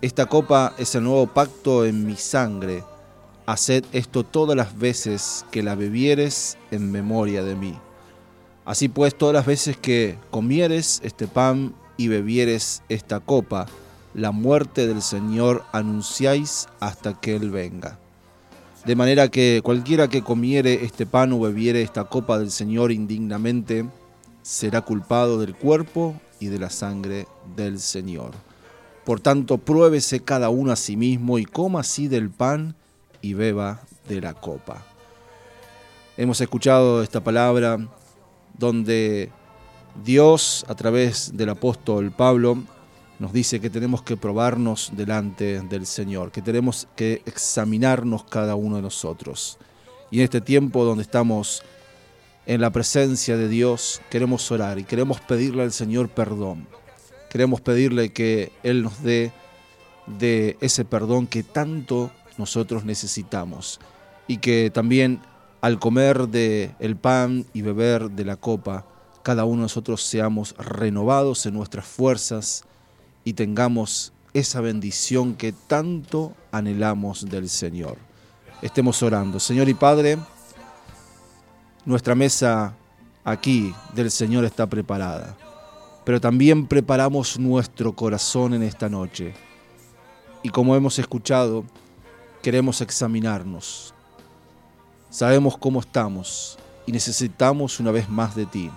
esta 0.00 0.26
copa 0.26 0.74
es 0.78 0.94
el 0.94 1.02
nuevo 1.04 1.26
pacto 1.26 1.84
en 1.84 2.06
mi 2.06 2.14
sangre. 2.14 2.84
Haced 3.46 3.84
esto 3.92 4.24
todas 4.24 4.56
las 4.56 4.78
veces 4.78 5.44
que 5.50 5.62
la 5.62 5.74
bebieres 5.74 6.56
en 6.70 6.92
memoria 6.92 7.42
de 7.42 7.56
mí. 7.56 7.74
Así 8.64 8.88
pues, 8.88 9.16
todas 9.16 9.34
las 9.34 9.46
veces 9.46 9.76
que 9.76 10.16
comieres 10.30 11.00
este 11.02 11.26
pan 11.26 11.74
y 11.96 12.06
bebieres 12.06 12.82
esta 12.88 13.18
copa, 13.18 13.66
la 14.14 14.30
muerte 14.30 14.86
del 14.86 15.02
Señor 15.02 15.64
anunciáis 15.72 16.68
hasta 16.78 17.20
que 17.20 17.34
Él 17.34 17.50
venga. 17.50 17.98
De 18.84 18.94
manera 18.94 19.28
que 19.28 19.62
cualquiera 19.64 20.06
que 20.08 20.22
comiere 20.22 20.84
este 20.84 21.06
pan 21.06 21.32
o 21.32 21.40
bebiere 21.40 21.82
esta 21.82 22.04
copa 22.04 22.38
del 22.38 22.52
Señor 22.52 22.92
indignamente, 22.92 23.84
será 24.42 24.82
culpado 24.82 25.40
del 25.40 25.56
cuerpo 25.56 26.14
y 26.38 26.46
de 26.46 26.58
la 26.60 26.70
sangre 26.70 27.26
del 27.56 27.80
Señor. 27.80 28.47
Por 29.08 29.20
tanto, 29.20 29.56
pruébese 29.56 30.20
cada 30.20 30.50
uno 30.50 30.70
a 30.70 30.76
sí 30.76 30.94
mismo 30.94 31.38
y 31.38 31.46
coma 31.46 31.80
así 31.80 32.08
del 32.08 32.28
pan 32.28 32.74
y 33.22 33.32
beba 33.32 33.80
de 34.06 34.20
la 34.20 34.34
copa. 34.34 34.84
Hemos 36.18 36.42
escuchado 36.42 37.02
esta 37.02 37.24
palabra 37.24 37.78
donde 38.58 39.30
Dios, 40.04 40.66
a 40.68 40.74
través 40.74 41.34
del 41.34 41.48
apóstol 41.48 42.10
Pablo, 42.10 42.58
nos 43.18 43.32
dice 43.32 43.60
que 43.60 43.70
tenemos 43.70 44.02
que 44.02 44.18
probarnos 44.18 44.90
delante 44.94 45.62
del 45.62 45.86
Señor, 45.86 46.30
que 46.30 46.42
tenemos 46.42 46.86
que 46.94 47.22
examinarnos 47.24 48.24
cada 48.24 48.56
uno 48.56 48.76
de 48.76 48.82
nosotros. 48.82 49.56
Y 50.10 50.18
en 50.18 50.24
este 50.24 50.42
tiempo 50.42 50.84
donde 50.84 51.04
estamos 51.04 51.62
en 52.44 52.60
la 52.60 52.68
presencia 52.68 53.38
de 53.38 53.48
Dios, 53.48 54.02
queremos 54.10 54.52
orar 54.52 54.78
y 54.78 54.84
queremos 54.84 55.18
pedirle 55.22 55.62
al 55.62 55.72
Señor 55.72 56.10
perdón. 56.10 56.66
Queremos 57.30 57.60
pedirle 57.60 58.10
que 58.12 58.52
Él 58.62 58.82
nos 58.82 59.02
dé 59.02 59.32
ese 60.60 60.84
perdón 60.84 61.26
que 61.26 61.42
tanto 61.42 62.10
nosotros 62.38 62.84
necesitamos 62.84 63.80
y 64.26 64.38
que 64.38 64.70
también 64.70 65.20
al 65.60 65.78
comer 65.78 66.28
de 66.28 66.74
el 66.78 66.96
pan 66.96 67.44
y 67.52 67.62
beber 67.62 68.10
de 68.10 68.24
la 68.24 68.36
copa, 68.36 68.86
cada 69.22 69.44
uno 69.44 69.56
de 69.56 69.62
nosotros 69.62 70.02
seamos 70.02 70.54
renovados 70.56 71.44
en 71.46 71.54
nuestras 71.54 71.84
fuerzas 71.84 72.64
y 73.24 73.32
tengamos 73.32 74.12
esa 74.32 74.60
bendición 74.60 75.34
que 75.34 75.52
tanto 75.52 76.34
anhelamos 76.52 77.28
del 77.28 77.48
Señor. 77.48 77.96
Estemos 78.62 79.02
orando. 79.02 79.40
Señor 79.40 79.68
y 79.68 79.74
Padre, 79.74 80.18
nuestra 81.84 82.14
mesa 82.14 82.74
aquí 83.24 83.74
del 83.94 84.10
Señor 84.10 84.44
está 84.44 84.66
preparada, 84.66 85.36
pero 86.08 86.22
también 86.22 86.66
preparamos 86.66 87.38
nuestro 87.38 87.92
corazón 87.92 88.54
en 88.54 88.62
esta 88.62 88.88
noche. 88.88 89.34
Y 90.42 90.48
como 90.48 90.74
hemos 90.74 90.98
escuchado, 90.98 91.66
queremos 92.40 92.80
examinarnos. 92.80 93.92
Sabemos 95.10 95.58
cómo 95.58 95.80
estamos 95.80 96.58
y 96.86 96.92
necesitamos 96.92 97.78
una 97.78 97.90
vez 97.90 98.08
más 98.08 98.34
de 98.34 98.46
ti. 98.46 98.70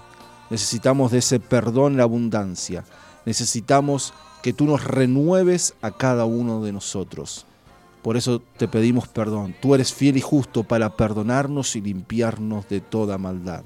Necesitamos 0.50 1.14
de 1.14 1.20
ese 1.20 1.40
perdón 1.40 1.94
en 1.94 2.02
abundancia. 2.02 2.84
Necesitamos 3.26 4.14
que 4.44 4.52
tú 4.52 4.66
nos 4.66 4.84
renueves 4.84 5.74
a 5.82 5.92
cada 5.92 6.26
uno 6.26 6.62
de 6.62 6.74
nosotros. 6.74 7.46
Por 8.02 8.18
eso 8.18 8.42
te 8.58 8.68
pedimos 8.68 9.08
perdón. 9.08 9.56
Tú 9.62 9.74
eres 9.74 9.94
fiel 9.94 10.18
y 10.18 10.22
justo 10.22 10.64
para 10.64 10.98
perdonarnos 10.98 11.78
y 11.78 11.82
limpiarnos 11.82 12.68
de 12.68 12.82
toda 12.82 13.18
maldad. 13.18 13.64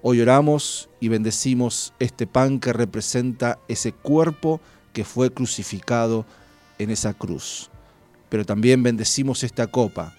Hoy 0.00 0.20
oramos 0.20 0.88
y 1.00 1.08
bendecimos 1.08 1.92
este 1.98 2.26
pan 2.26 2.60
que 2.60 2.72
representa 2.72 3.58
ese 3.66 3.92
cuerpo 3.92 4.60
que 4.92 5.04
fue 5.04 5.32
crucificado 5.32 6.24
en 6.78 6.90
esa 6.90 7.14
cruz. 7.14 7.68
Pero 8.28 8.44
también 8.44 8.82
bendecimos 8.82 9.42
esta 9.42 9.66
copa 9.66 10.14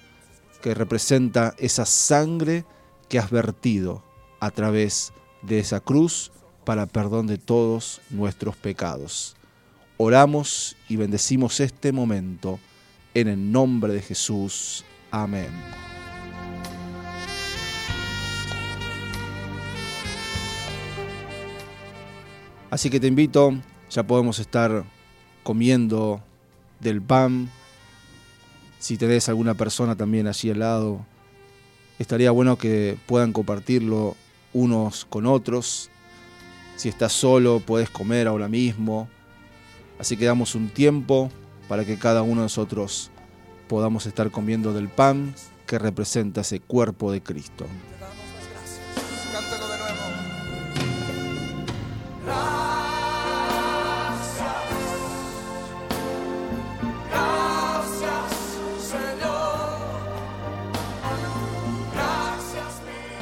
que 0.61 0.73
representa 0.73 1.55
esa 1.57 1.85
sangre 1.85 2.65
que 3.07 3.19
has 3.19 3.31
vertido 3.31 4.03
a 4.41 4.51
través 4.51 5.13
de 5.41 5.59
esa 5.59 5.79
cruz 5.79 6.31
para 6.65 6.85
perdón 6.85 7.27
de 7.27 7.37
todos 7.37 8.01
nuestros 8.09 8.57
pecados. 8.57 9.37
Oramos 9.95 10.75
y 10.89 10.97
bendecimos 10.97 11.59
este 11.61 11.91
momento 11.93 12.59
en 13.13 13.29
el 13.29 13.51
nombre 13.51 13.93
de 13.93 14.01
Jesús. 14.01 14.83
Amén. 15.11 15.88
Así 22.69 22.89
que 22.89 22.99
te 22.99 23.07
invito, 23.07 23.53
ya 23.89 24.03
podemos 24.03 24.39
estar 24.39 24.83
comiendo 25.43 26.21
del 26.79 27.01
pan. 27.01 27.49
Si 28.77 28.97
tenés 28.97 29.27
alguna 29.27 29.55
persona 29.55 29.95
también 29.95 30.27
allí 30.27 30.51
al 30.51 30.59
lado, 30.59 31.05
estaría 31.97 32.31
bueno 32.31 32.57
que 32.57 32.97
puedan 33.07 33.33
compartirlo 33.33 34.15
unos 34.53 35.05
con 35.05 35.25
otros. 35.25 35.89
Si 36.75 36.89
estás 36.89 37.11
solo, 37.11 37.59
puedes 37.59 37.89
comer 37.89 38.27
ahora 38.27 38.47
mismo. 38.47 39.09
Así 39.97 40.15
que 40.15 40.25
damos 40.25 40.55
un 40.55 40.69
tiempo 40.69 41.31
para 41.67 41.83
que 41.85 41.97
cada 41.97 42.21
uno 42.21 42.35
de 42.41 42.45
nosotros 42.45 43.09
podamos 43.67 44.05
estar 44.05 44.31
comiendo 44.31 44.73
del 44.73 44.89
pan 44.89 45.33
que 45.65 45.77
representa 45.77 46.41
ese 46.41 46.59
cuerpo 46.59 47.11
de 47.11 47.21
Cristo. 47.21 47.65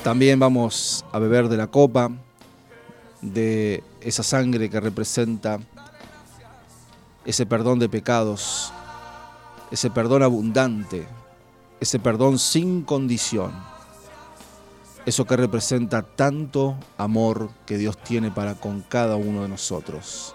También 0.08 0.40
vamos 0.40 1.04
a 1.12 1.20
beber 1.20 1.50
de 1.50 1.58
la 1.58 1.68
copa, 1.68 2.10
de 3.22 3.84
esa 4.00 4.24
sangre 4.24 4.70
que 4.70 4.80
representa 4.80 5.60
ese 7.26 7.46
perdón 7.46 7.78
de 7.78 7.90
pecados, 7.90 8.72
ese 9.70 9.90
perdón 9.90 10.24
abundante, 10.24 11.06
ese 11.82 12.00
perdón 12.00 12.40
sin 12.40 12.84
condición. 12.84 13.52
Eso 15.06 15.26
que 15.26 15.36
representa 15.36 16.04
tanto 16.04 16.78
amor 16.98 17.50
que 17.66 17.78
Dios 17.78 17.98
tiene 17.98 18.32
para 18.32 18.56
con 18.56 18.84
cada 18.84 19.18
uno 19.18 19.42
de 19.42 19.50
nosotros. 19.50 20.34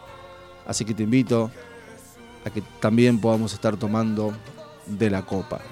Así 0.67 0.85
que 0.85 0.93
te 0.93 1.05
invito 1.05 1.51
a 2.45 2.51
que 2.51 2.63
también 2.79 3.19
podamos 3.19 3.55
estar 3.55 3.79
tomando 3.79 4.35
de 4.85 5.09
la 5.09 5.23
copa. 5.23 5.63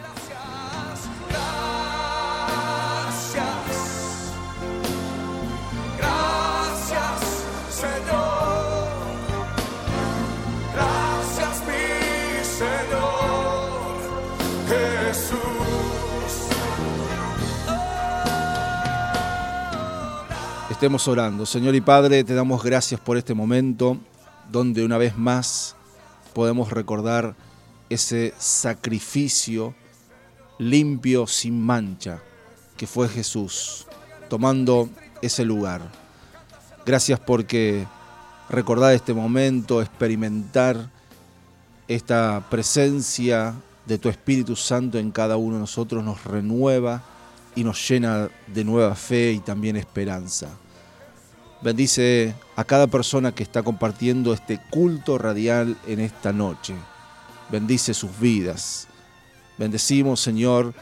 Estemos 20.81 21.09
orando. 21.09 21.45
Señor 21.45 21.74
y 21.74 21.83
Padre, 21.83 22.24
te 22.24 22.33
damos 22.33 22.62
gracias 22.62 22.99
por 22.99 23.18
este 23.18 23.35
momento 23.35 23.99
donde 24.51 24.83
una 24.83 24.97
vez 24.97 25.14
más 25.14 25.76
podemos 26.33 26.70
recordar 26.70 27.37
ese 27.91 28.33
sacrificio 28.39 29.74
limpio, 30.57 31.26
sin 31.26 31.61
mancha, 31.61 32.22
que 32.78 32.87
fue 32.87 33.11
Jesús, 33.11 33.87
tomando 34.31 34.89
ese 35.20 35.45
lugar. 35.45 35.83
Gracias 36.87 37.20
porque 37.20 37.87
recordar 38.49 38.95
este 38.95 39.12
momento, 39.12 39.83
experimentar 39.83 40.89
esta 41.89 42.43
presencia 42.49 43.53
de 43.85 43.99
tu 43.99 44.09
Espíritu 44.09 44.57
Santo 44.57 44.99
en 44.99 45.11
cada 45.11 45.37
uno 45.37 45.57
de 45.57 45.61
nosotros 45.61 46.03
nos 46.03 46.24
renueva 46.24 47.03
y 47.55 47.64
nos 47.64 47.87
llena 47.87 48.31
de 48.47 48.64
nueva 48.64 48.95
fe 48.95 49.33
y 49.33 49.41
también 49.41 49.76
esperanza. 49.76 50.49
Bendice 51.62 52.34
a 52.56 52.64
cada 52.64 52.86
persona 52.86 53.32
que 53.34 53.42
está 53.42 53.62
compartiendo 53.62 54.32
este 54.32 54.58
culto 54.70 55.18
radial 55.18 55.76
en 55.86 56.00
esta 56.00 56.32
noche. 56.32 56.74
Bendice 57.50 57.92
sus 57.92 58.18
vidas. 58.18 58.88
Bendecimos, 59.58 60.20
Señor, 60.20 60.72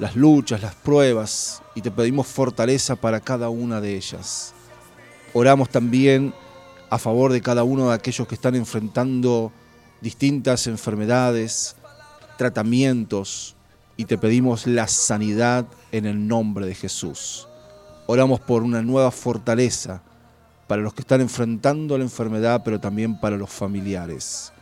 las 0.00 0.16
luchas, 0.16 0.62
las 0.62 0.74
pruebas 0.74 1.62
y 1.76 1.80
te 1.80 1.92
pedimos 1.92 2.26
fortaleza 2.26 2.96
para 2.96 3.20
cada 3.20 3.50
una 3.50 3.80
de 3.80 3.94
ellas. 3.94 4.52
Oramos 5.32 5.68
también 5.68 6.34
a 6.90 6.98
favor 6.98 7.32
de 7.32 7.40
cada 7.40 7.62
uno 7.62 7.90
de 7.90 7.94
aquellos 7.94 8.26
que 8.26 8.34
están 8.34 8.56
enfrentando 8.56 9.52
distintas 10.00 10.66
enfermedades, 10.66 11.76
tratamientos 12.36 13.54
y 13.96 14.06
te 14.06 14.18
pedimos 14.18 14.66
la 14.66 14.88
sanidad 14.88 15.66
en 15.92 16.04
el 16.04 16.26
nombre 16.26 16.66
de 16.66 16.74
Jesús. 16.74 17.46
Oramos 18.08 18.40
por 18.40 18.64
una 18.64 18.82
nueva 18.82 19.12
fortaleza 19.12 20.02
para 20.66 20.82
los 20.82 20.94
que 20.94 21.02
están 21.02 21.20
enfrentando 21.20 21.96
la 21.96 22.04
enfermedad, 22.04 22.62
pero 22.64 22.80
también 22.80 23.20
para 23.20 23.36
los 23.36 23.50
familiares. 23.50 24.52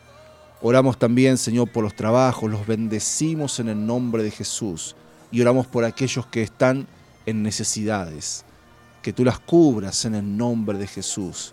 Oramos 0.60 0.98
también, 0.98 1.36
Señor, 1.36 1.70
por 1.70 1.84
los 1.84 1.94
trabajos, 1.94 2.50
los 2.50 2.66
bendecimos 2.66 3.60
en 3.60 3.68
el 3.68 3.86
nombre 3.86 4.22
de 4.22 4.30
Jesús 4.30 4.96
y 5.30 5.40
oramos 5.40 5.66
por 5.66 5.84
aquellos 5.84 6.26
que 6.26 6.42
están 6.42 6.86
en 7.26 7.42
necesidades, 7.42 8.44
que 9.02 9.12
tú 9.12 9.24
las 9.24 9.38
cubras 9.38 10.04
en 10.04 10.14
el 10.14 10.36
nombre 10.36 10.78
de 10.78 10.86
Jesús, 10.86 11.52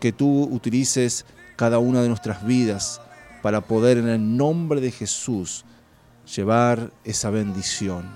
que 0.00 0.12
tú 0.12 0.44
utilices 0.44 1.24
cada 1.56 1.78
una 1.78 2.02
de 2.02 2.08
nuestras 2.08 2.46
vidas 2.46 3.00
para 3.42 3.60
poder 3.60 3.98
en 3.98 4.08
el 4.08 4.36
nombre 4.36 4.80
de 4.80 4.90
Jesús 4.90 5.64
llevar 6.34 6.92
esa 7.04 7.30
bendición. 7.30 8.08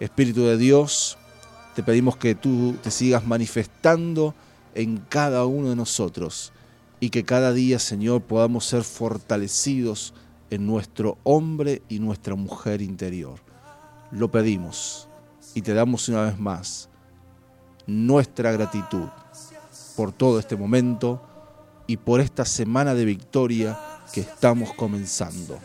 Espíritu 0.00 0.44
de 0.44 0.56
Dios, 0.56 1.18
te 1.74 1.82
pedimos 1.82 2.16
que 2.16 2.34
tú 2.34 2.76
te 2.82 2.90
sigas 2.90 3.26
manifestando 3.26 4.34
en 4.74 4.98
cada 5.08 5.46
uno 5.46 5.70
de 5.70 5.76
nosotros 5.76 6.52
y 7.00 7.10
que 7.10 7.24
cada 7.24 7.52
día, 7.52 7.78
Señor, 7.78 8.22
podamos 8.22 8.64
ser 8.66 8.84
fortalecidos 8.84 10.14
en 10.50 10.66
nuestro 10.66 11.18
hombre 11.24 11.82
y 11.88 11.98
nuestra 11.98 12.34
mujer 12.34 12.82
interior. 12.82 13.40
Lo 14.10 14.30
pedimos 14.30 15.08
y 15.54 15.62
te 15.62 15.74
damos 15.74 16.08
una 16.08 16.22
vez 16.22 16.38
más 16.38 16.88
nuestra 17.86 18.52
gratitud 18.52 19.08
por 19.96 20.12
todo 20.12 20.38
este 20.38 20.56
momento 20.56 21.20
y 21.86 21.96
por 21.96 22.20
esta 22.20 22.44
semana 22.44 22.94
de 22.94 23.04
victoria 23.04 23.78
que 24.12 24.20
estamos 24.20 24.72
comenzando. 24.74 25.58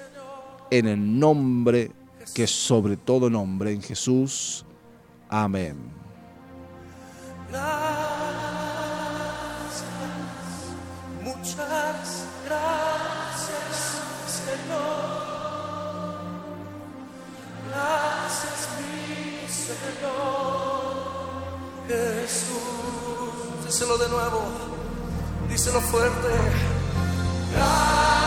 En 0.71 0.87
el 0.87 1.19
nombre 1.19 1.91
que 2.33 2.43
es 2.43 2.51
sobre 2.51 2.97
todo 2.97 3.29
nombre, 3.29 3.71
en 3.71 3.81
Jesús. 3.81 4.65
Amén. 5.29 5.77
Muchas 11.47 12.25
gracias, 12.45 14.01
Señor. 14.27 15.07
Gracias, 17.69 18.67
mi 18.77 19.47
Señor. 19.47 20.91
Jesús. 21.87 23.65
Díselo 23.65 23.97
de 23.97 24.09
nuevo. 24.09 24.41
Díselo 25.49 25.79
fuerte. 25.79 26.27
Gracias, 27.53 28.26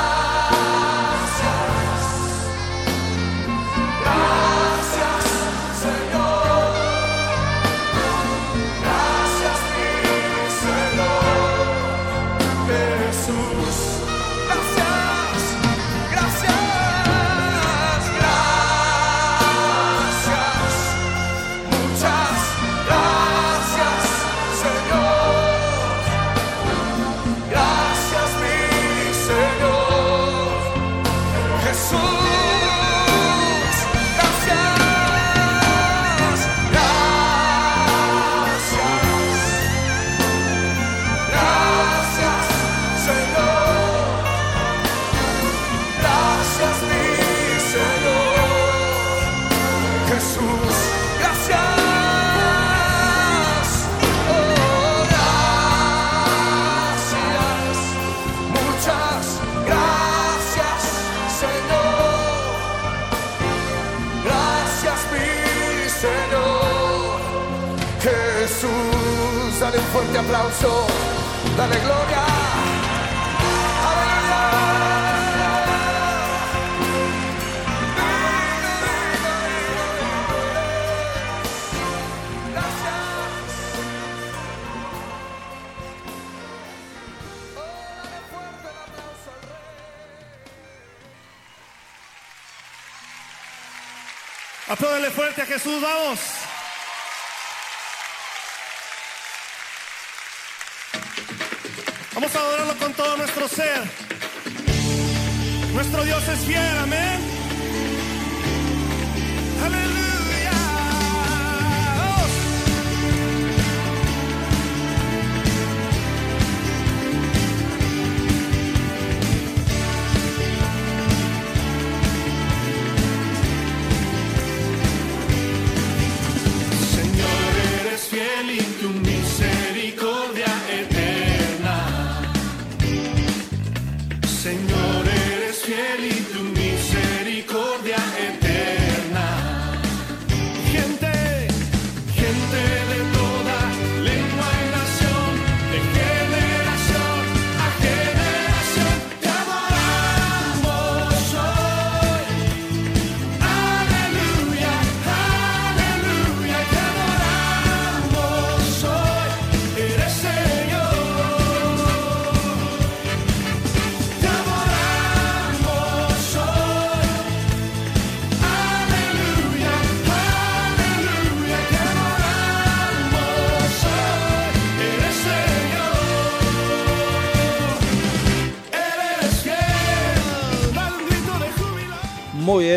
fuerte 95.40 95.42
a 95.42 95.46
Jesús, 95.46 95.80
vamos. 95.80 96.29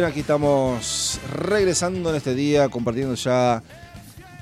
Aquí 0.06 0.20
estamos 0.20 1.20
regresando 1.32 2.10
en 2.10 2.18
este 2.18 2.36
día, 2.36 2.68
compartiendo 2.68 3.16
ya 3.16 3.64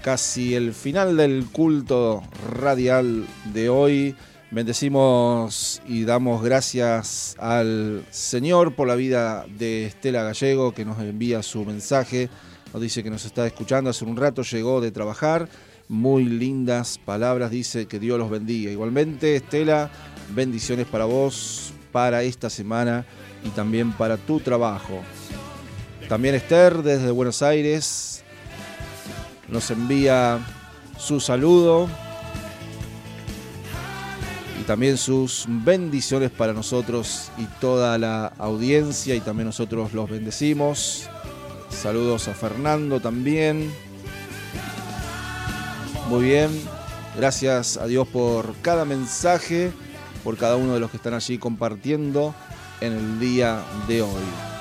casi 0.01 0.55
el 0.55 0.73
final 0.73 1.17
del 1.17 1.45
culto 1.51 2.23
radial 2.51 3.27
de 3.53 3.69
hoy. 3.69 4.15
Bendecimos 4.49 5.81
y 5.87 6.03
damos 6.03 6.43
gracias 6.43 7.35
al 7.37 8.03
Señor 8.09 8.75
por 8.75 8.87
la 8.87 8.95
vida 8.95 9.45
de 9.57 9.85
Estela 9.85 10.23
Gallego 10.23 10.73
que 10.73 10.83
nos 10.83 10.99
envía 10.99 11.43
su 11.43 11.63
mensaje. 11.63 12.29
Nos 12.73 12.81
dice 12.81 13.03
que 13.03 13.11
nos 13.11 13.25
está 13.25 13.45
escuchando. 13.45 13.91
Hace 13.91 14.05
un 14.05 14.17
rato 14.17 14.41
llegó 14.41 14.81
de 14.81 14.91
trabajar. 14.91 15.47
Muy 15.87 16.25
lindas 16.25 16.97
palabras. 16.97 17.51
Dice 17.51 17.85
que 17.85 17.99
Dios 17.99 18.17
los 18.17 18.31
bendiga. 18.31 18.71
Igualmente, 18.71 19.35
Estela, 19.35 19.91
bendiciones 20.33 20.87
para 20.87 21.05
vos, 21.05 21.71
para 21.91 22.23
esta 22.23 22.49
semana 22.49 23.05
y 23.43 23.49
también 23.49 23.91
para 23.91 24.17
tu 24.17 24.39
trabajo. 24.39 25.01
También 26.11 26.35
Esther 26.35 26.83
desde 26.83 27.09
Buenos 27.09 27.41
Aires 27.41 28.21
nos 29.47 29.71
envía 29.71 30.39
su 30.99 31.21
saludo 31.21 31.87
y 34.59 34.63
también 34.63 34.97
sus 34.97 35.45
bendiciones 35.47 36.29
para 36.29 36.51
nosotros 36.51 37.31
y 37.37 37.45
toda 37.61 37.97
la 37.97 38.25
audiencia 38.39 39.15
y 39.15 39.21
también 39.21 39.45
nosotros 39.45 39.93
los 39.93 40.09
bendecimos. 40.09 41.07
Saludos 41.69 42.27
a 42.27 42.33
Fernando 42.33 42.99
también. 42.99 43.71
Muy 46.09 46.25
bien, 46.25 46.49
gracias 47.15 47.77
a 47.77 47.87
Dios 47.87 48.05
por 48.09 48.53
cada 48.61 48.83
mensaje, 48.83 49.71
por 50.25 50.35
cada 50.35 50.57
uno 50.57 50.73
de 50.73 50.81
los 50.81 50.91
que 50.91 50.97
están 50.97 51.13
allí 51.13 51.37
compartiendo 51.37 52.35
en 52.81 52.91
el 52.91 53.17
día 53.21 53.63
de 53.87 54.01
hoy. 54.01 54.51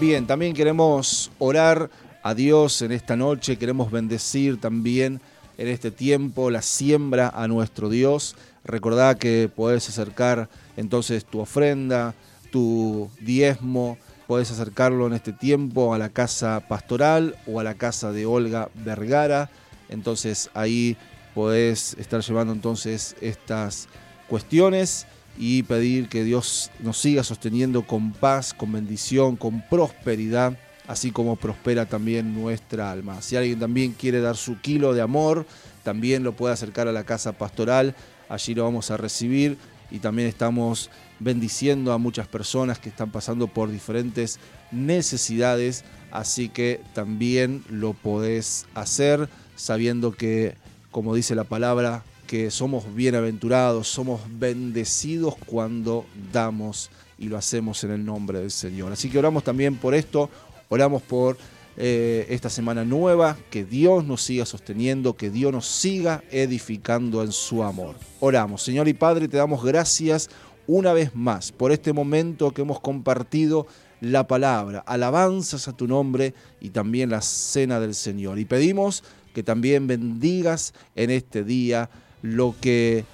Bien, 0.00 0.28
también 0.28 0.54
queremos 0.54 1.32
orar 1.40 1.90
a 2.22 2.32
Dios 2.32 2.82
en 2.82 2.92
esta 2.92 3.16
noche, 3.16 3.56
queremos 3.56 3.90
bendecir 3.90 4.60
también 4.60 5.20
en 5.56 5.66
este 5.66 5.90
tiempo 5.90 6.52
la 6.52 6.62
siembra 6.62 7.32
a 7.34 7.48
nuestro 7.48 7.88
Dios. 7.88 8.36
Recordá 8.64 9.16
que 9.16 9.50
podés 9.52 9.88
acercar 9.88 10.48
entonces 10.76 11.24
tu 11.24 11.40
ofrenda, 11.40 12.14
tu 12.52 13.10
diezmo, 13.20 13.98
podés 14.28 14.52
acercarlo 14.52 15.08
en 15.08 15.14
este 15.14 15.32
tiempo 15.32 15.92
a 15.92 15.98
la 15.98 16.10
casa 16.10 16.60
pastoral 16.68 17.34
o 17.48 17.58
a 17.58 17.64
la 17.64 17.74
casa 17.74 18.12
de 18.12 18.24
Olga 18.24 18.68
Vergara. 18.76 19.50
Entonces 19.88 20.48
ahí 20.54 20.96
podés 21.34 21.94
estar 21.98 22.20
llevando 22.20 22.52
entonces 22.52 23.16
estas 23.20 23.88
cuestiones 24.28 25.08
y 25.38 25.62
pedir 25.62 26.08
que 26.08 26.24
Dios 26.24 26.70
nos 26.80 26.98
siga 26.98 27.22
sosteniendo 27.22 27.86
con 27.86 28.12
paz, 28.12 28.52
con 28.52 28.72
bendición, 28.72 29.36
con 29.36 29.62
prosperidad, 29.68 30.58
así 30.88 31.12
como 31.12 31.36
prospera 31.36 31.86
también 31.86 32.34
nuestra 32.34 32.90
alma. 32.90 33.22
Si 33.22 33.36
alguien 33.36 33.60
también 33.60 33.92
quiere 33.92 34.20
dar 34.20 34.36
su 34.36 34.60
kilo 34.60 34.94
de 34.94 35.00
amor, 35.00 35.46
también 35.84 36.24
lo 36.24 36.32
puede 36.32 36.54
acercar 36.54 36.88
a 36.88 36.92
la 36.92 37.04
casa 37.04 37.32
pastoral, 37.32 37.94
allí 38.28 38.54
lo 38.54 38.64
vamos 38.64 38.90
a 38.90 38.96
recibir 38.96 39.56
y 39.90 40.00
también 40.00 40.28
estamos 40.28 40.90
bendiciendo 41.20 41.92
a 41.92 41.98
muchas 41.98 42.26
personas 42.26 42.78
que 42.78 42.88
están 42.88 43.10
pasando 43.10 43.46
por 43.46 43.70
diferentes 43.70 44.38
necesidades, 44.72 45.84
así 46.10 46.48
que 46.48 46.80
también 46.94 47.62
lo 47.70 47.92
podés 47.94 48.66
hacer 48.74 49.28
sabiendo 49.56 50.12
que, 50.12 50.56
como 50.90 51.14
dice 51.14 51.34
la 51.34 51.44
palabra, 51.44 52.02
que 52.28 52.50
somos 52.50 52.94
bienaventurados, 52.94 53.88
somos 53.88 54.20
bendecidos 54.28 55.34
cuando 55.46 56.04
damos 56.30 56.90
y 57.18 57.28
lo 57.28 57.38
hacemos 57.38 57.82
en 57.84 57.90
el 57.90 58.04
nombre 58.04 58.38
del 58.40 58.50
Señor. 58.50 58.92
Así 58.92 59.08
que 59.08 59.18
oramos 59.18 59.44
también 59.44 59.76
por 59.76 59.94
esto, 59.94 60.28
oramos 60.68 61.00
por 61.00 61.38
eh, 61.78 62.26
esta 62.28 62.50
semana 62.50 62.84
nueva, 62.84 63.38
que 63.48 63.64
Dios 63.64 64.04
nos 64.04 64.20
siga 64.20 64.44
sosteniendo, 64.44 65.16
que 65.16 65.30
Dios 65.30 65.52
nos 65.52 65.66
siga 65.66 66.22
edificando 66.30 67.22
en 67.22 67.32
su 67.32 67.62
amor. 67.62 67.96
Oramos, 68.20 68.62
Señor 68.62 68.88
y 68.88 68.92
Padre, 68.92 69.26
te 69.26 69.38
damos 69.38 69.64
gracias 69.64 70.28
una 70.66 70.92
vez 70.92 71.14
más 71.14 71.50
por 71.50 71.72
este 71.72 71.94
momento 71.94 72.50
que 72.50 72.60
hemos 72.60 72.78
compartido 72.78 73.66
la 74.02 74.28
palabra, 74.28 74.80
alabanzas 74.80 75.66
a 75.66 75.72
tu 75.72 75.88
nombre 75.88 76.34
y 76.60 76.68
también 76.68 77.08
la 77.08 77.22
cena 77.22 77.80
del 77.80 77.94
Señor. 77.94 78.38
Y 78.38 78.44
pedimos 78.44 79.02
que 79.32 79.42
también 79.42 79.86
bendigas 79.86 80.74
en 80.94 81.10
este 81.10 81.42
día 81.42 81.88
lo 82.22 82.54
que 82.60 83.04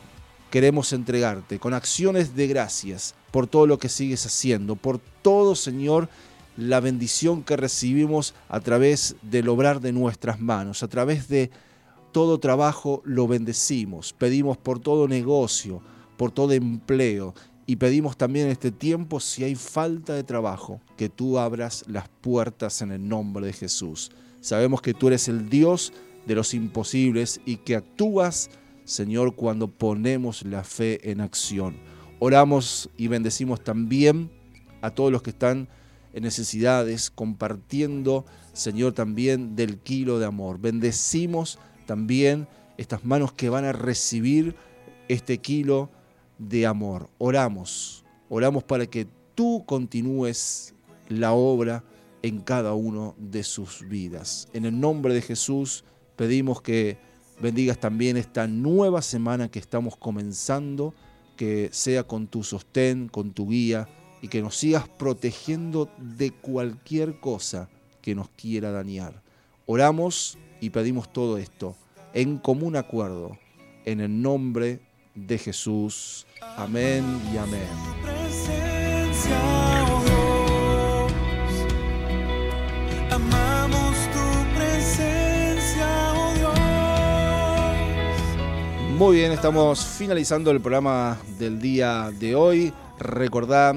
queremos 0.50 0.92
entregarte, 0.92 1.58
con 1.58 1.74
acciones 1.74 2.36
de 2.36 2.46
gracias 2.46 3.14
por 3.30 3.46
todo 3.46 3.66
lo 3.66 3.78
que 3.78 3.88
sigues 3.88 4.24
haciendo, 4.24 4.76
por 4.76 5.00
todo, 5.22 5.56
Señor, 5.56 6.08
la 6.56 6.78
bendición 6.80 7.42
que 7.42 7.56
recibimos 7.56 8.34
a 8.48 8.60
través 8.60 9.16
del 9.22 9.48
obrar 9.48 9.80
de 9.80 9.92
nuestras 9.92 10.40
manos, 10.40 10.82
a 10.82 10.88
través 10.88 11.28
de 11.28 11.50
todo 12.12 12.38
trabajo 12.38 13.02
lo 13.04 13.26
bendecimos, 13.26 14.12
pedimos 14.12 14.56
por 14.56 14.78
todo 14.78 15.08
negocio, 15.08 15.82
por 16.16 16.30
todo 16.30 16.52
empleo. 16.52 17.34
Y 17.66 17.76
pedimos 17.76 18.16
también 18.16 18.46
en 18.46 18.52
este 18.52 18.70
tiempo, 18.70 19.18
si 19.20 19.42
hay 19.42 19.54
falta 19.54 20.14
de 20.14 20.22
trabajo, 20.22 20.80
que 20.96 21.08
tú 21.08 21.38
abras 21.38 21.82
las 21.88 22.08
puertas 22.08 22.82
en 22.82 22.92
el 22.92 23.08
nombre 23.08 23.46
de 23.46 23.52
Jesús. 23.52 24.12
Sabemos 24.40 24.82
que 24.82 24.94
tú 24.94 25.08
eres 25.08 25.26
el 25.28 25.48
Dios 25.48 25.92
de 26.26 26.34
los 26.34 26.54
imposibles 26.54 27.40
y 27.46 27.56
que 27.56 27.74
actúas 27.74 28.50
Señor, 28.84 29.34
cuando 29.34 29.68
ponemos 29.68 30.44
la 30.44 30.62
fe 30.64 31.10
en 31.10 31.20
acción. 31.20 31.76
Oramos 32.18 32.90
y 32.96 33.08
bendecimos 33.08 33.62
también 33.62 34.30
a 34.82 34.90
todos 34.90 35.10
los 35.10 35.22
que 35.22 35.30
están 35.30 35.68
en 36.12 36.22
necesidades, 36.22 37.10
compartiendo, 37.10 38.24
Señor, 38.52 38.92
también 38.92 39.56
del 39.56 39.78
kilo 39.78 40.18
de 40.18 40.26
amor. 40.26 40.60
Bendecimos 40.60 41.58
también 41.86 42.46
estas 42.76 43.04
manos 43.04 43.32
que 43.32 43.48
van 43.48 43.64
a 43.64 43.72
recibir 43.72 44.54
este 45.08 45.38
kilo 45.38 45.90
de 46.38 46.66
amor. 46.66 47.10
Oramos, 47.18 48.04
oramos 48.28 48.62
para 48.64 48.86
que 48.86 49.08
tú 49.34 49.64
continúes 49.66 50.74
la 51.08 51.32
obra 51.32 51.84
en 52.22 52.40
cada 52.40 52.74
uno 52.74 53.14
de 53.18 53.42
sus 53.42 53.86
vidas. 53.88 54.48
En 54.52 54.64
el 54.64 54.78
nombre 54.78 55.14
de 55.14 55.22
Jesús 55.22 55.84
pedimos 56.16 56.62
que 56.62 56.98
bendigas 57.40 57.78
también 57.78 58.16
esta 58.16 58.46
nueva 58.46 59.02
semana 59.02 59.50
que 59.50 59.58
estamos 59.58 59.96
comenzando, 59.96 60.94
que 61.36 61.68
sea 61.72 62.04
con 62.04 62.26
tu 62.26 62.42
sostén, 62.42 63.08
con 63.08 63.32
tu 63.32 63.48
guía 63.48 63.88
y 64.22 64.28
que 64.28 64.40
nos 64.42 64.56
sigas 64.56 64.88
protegiendo 64.88 65.90
de 65.98 66.30
cualquier 66.30 67.20
cosa 67.20 67.68
que 68.00 68.14
nos 68.14 68.28
quiera 68.30 68.70
dañar. 68.70 69.22
Oramos 69.66 70.38
y 70.60 70.70
pedimos 70.70 71.12
todo 71.12 71.38
esto 71.38 71.76
en 72.12 72.38
común 72.38 72.76
acuerdo, 72.76 73.36
en 73.84 74.00
el 74.00 74.22
nombre 74.22 74.80
de 75.14 75.36
Jesús. 75.38 76.26
Amén 76.56 77.04
y 77.32 77.36
amén. 77.36 77.68
Muy 89.04 89.16
bien, 89.16 89.32
estamos 89.32 89.84
finalizando 89.84 90.50
el 90.50 90.62
programa 90.62 91.20
del 91.38 91.60
día 91.60 92.10
de 92.18 92.34
hoy. 92.34 92.72
Recordad 92.98 93.76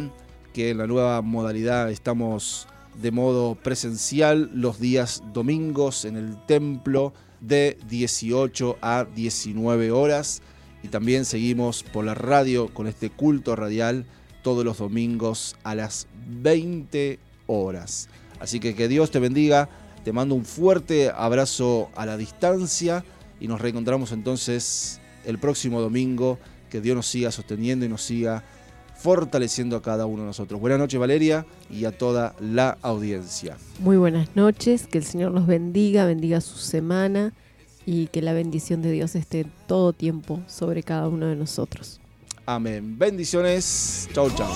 que 0.53 0.69
en 0.69 0.77
la 0.77 0.87
nueva 0.87 1.21
modalidad 1.21 1.91
estamos 1.91 2.65
de 2.95 3.11
modo 3.11 3.55
presencial 3.55 4.49
los 4.53 4.79
días 4.79 5.21
domingos 5.33 6.05
en 6.05 6.15
el 6.15 6.37
templo 6.45 7.13
de 7.41 7.77
18 7.89 8.77
a 8.81 9.03
19 9.03 9.91
horas 9.91 10.41
y 10.81 10.87
también 10.87 11.25
seguimos 11.25 11.83
por 11.83 12.05
la 12.05 12.13
radio 12.15 12.73
con 12.73 12.87
este 12.87 13.09
culto 13.09 13.57
radial 13.57 14.05
todos 14.43 14.63
los 14.63 14.77
domingos 14.77 15.57
a 15.65 15.75
las 15.75 16.07
20 16.25 17.19
horas. 17.47 18.07
Así 18.39 18.61
que 18.61 18.75
que 18.75 18.87
Dios 18.87 19.11
te 19.11 19.19
bendiga, 19.19 19.67
te 20.05 20.13
mando 20.13 20.35
un 20.35 20.45
fuerte 20.45 21.11
abrazo 21.13 21.89
a 21.97 22.05
la 22.05 22.15
distancia 22.15 23.03
y 23.41 23.49
nos 23.49 23.59
reencontramos 23.59 24.13
entonces 24.13 25.01
el 25.27 25.37
próximo 25.37 25.79
domingo. 25.81 26.39
Que 26.71 26.81
Dios 26.81 26.95
nos 26.95 27.05
siga 27.05 27.31
sosteniendo 27.31 27.85
y 27.85 27.89
nos 27.89 28.01
siga 28.01 28.43
fortaleciendo 28.97 29.75
a 29.77 29.81
cada 29.81 30.05
uno 30.05 30.23
de 30.23 30.27
nosotros. 30.27 30.59
Buenas 30.59 30.79
noches 30.79 30.99
Valeria 30.99 31.45
y 31.69 31.85
a 31.85 31.95
toda 31.95 32.35
la 32.39 32.77
audiencia. 32.81 33.57
Muy 33.79 33.95
buenas 33.97 34.35
noches, 34.35 34.87
que 34.87 34.97
el 34.97 35.03
Señor 35.03 35.31
los 35.31 35.45
bendiga, 35.45 36.05
bendiga 36.05 36.41
su 36.41 36.57
semana 36.57 37.33
y 37.85 38.07
que 38.07 38.21
la 38.21 38.33
bendición 38.33 38.81
de 38.81 38.91
Dios 38.91 39.15
esté 39.15 39.45
todo 39.67 39.93
tiempo 39.93 40.41
sobre 40.47 40.83
cada 40.83 41.07
uno 41.07 41.27
de 41.27 41.35
nosotros. 41.35 42.01
Amén. 42.45 42.97
Bendiciones. 42.97 44.09
Chau, 44.13 44.29
chau. 44.31 44.51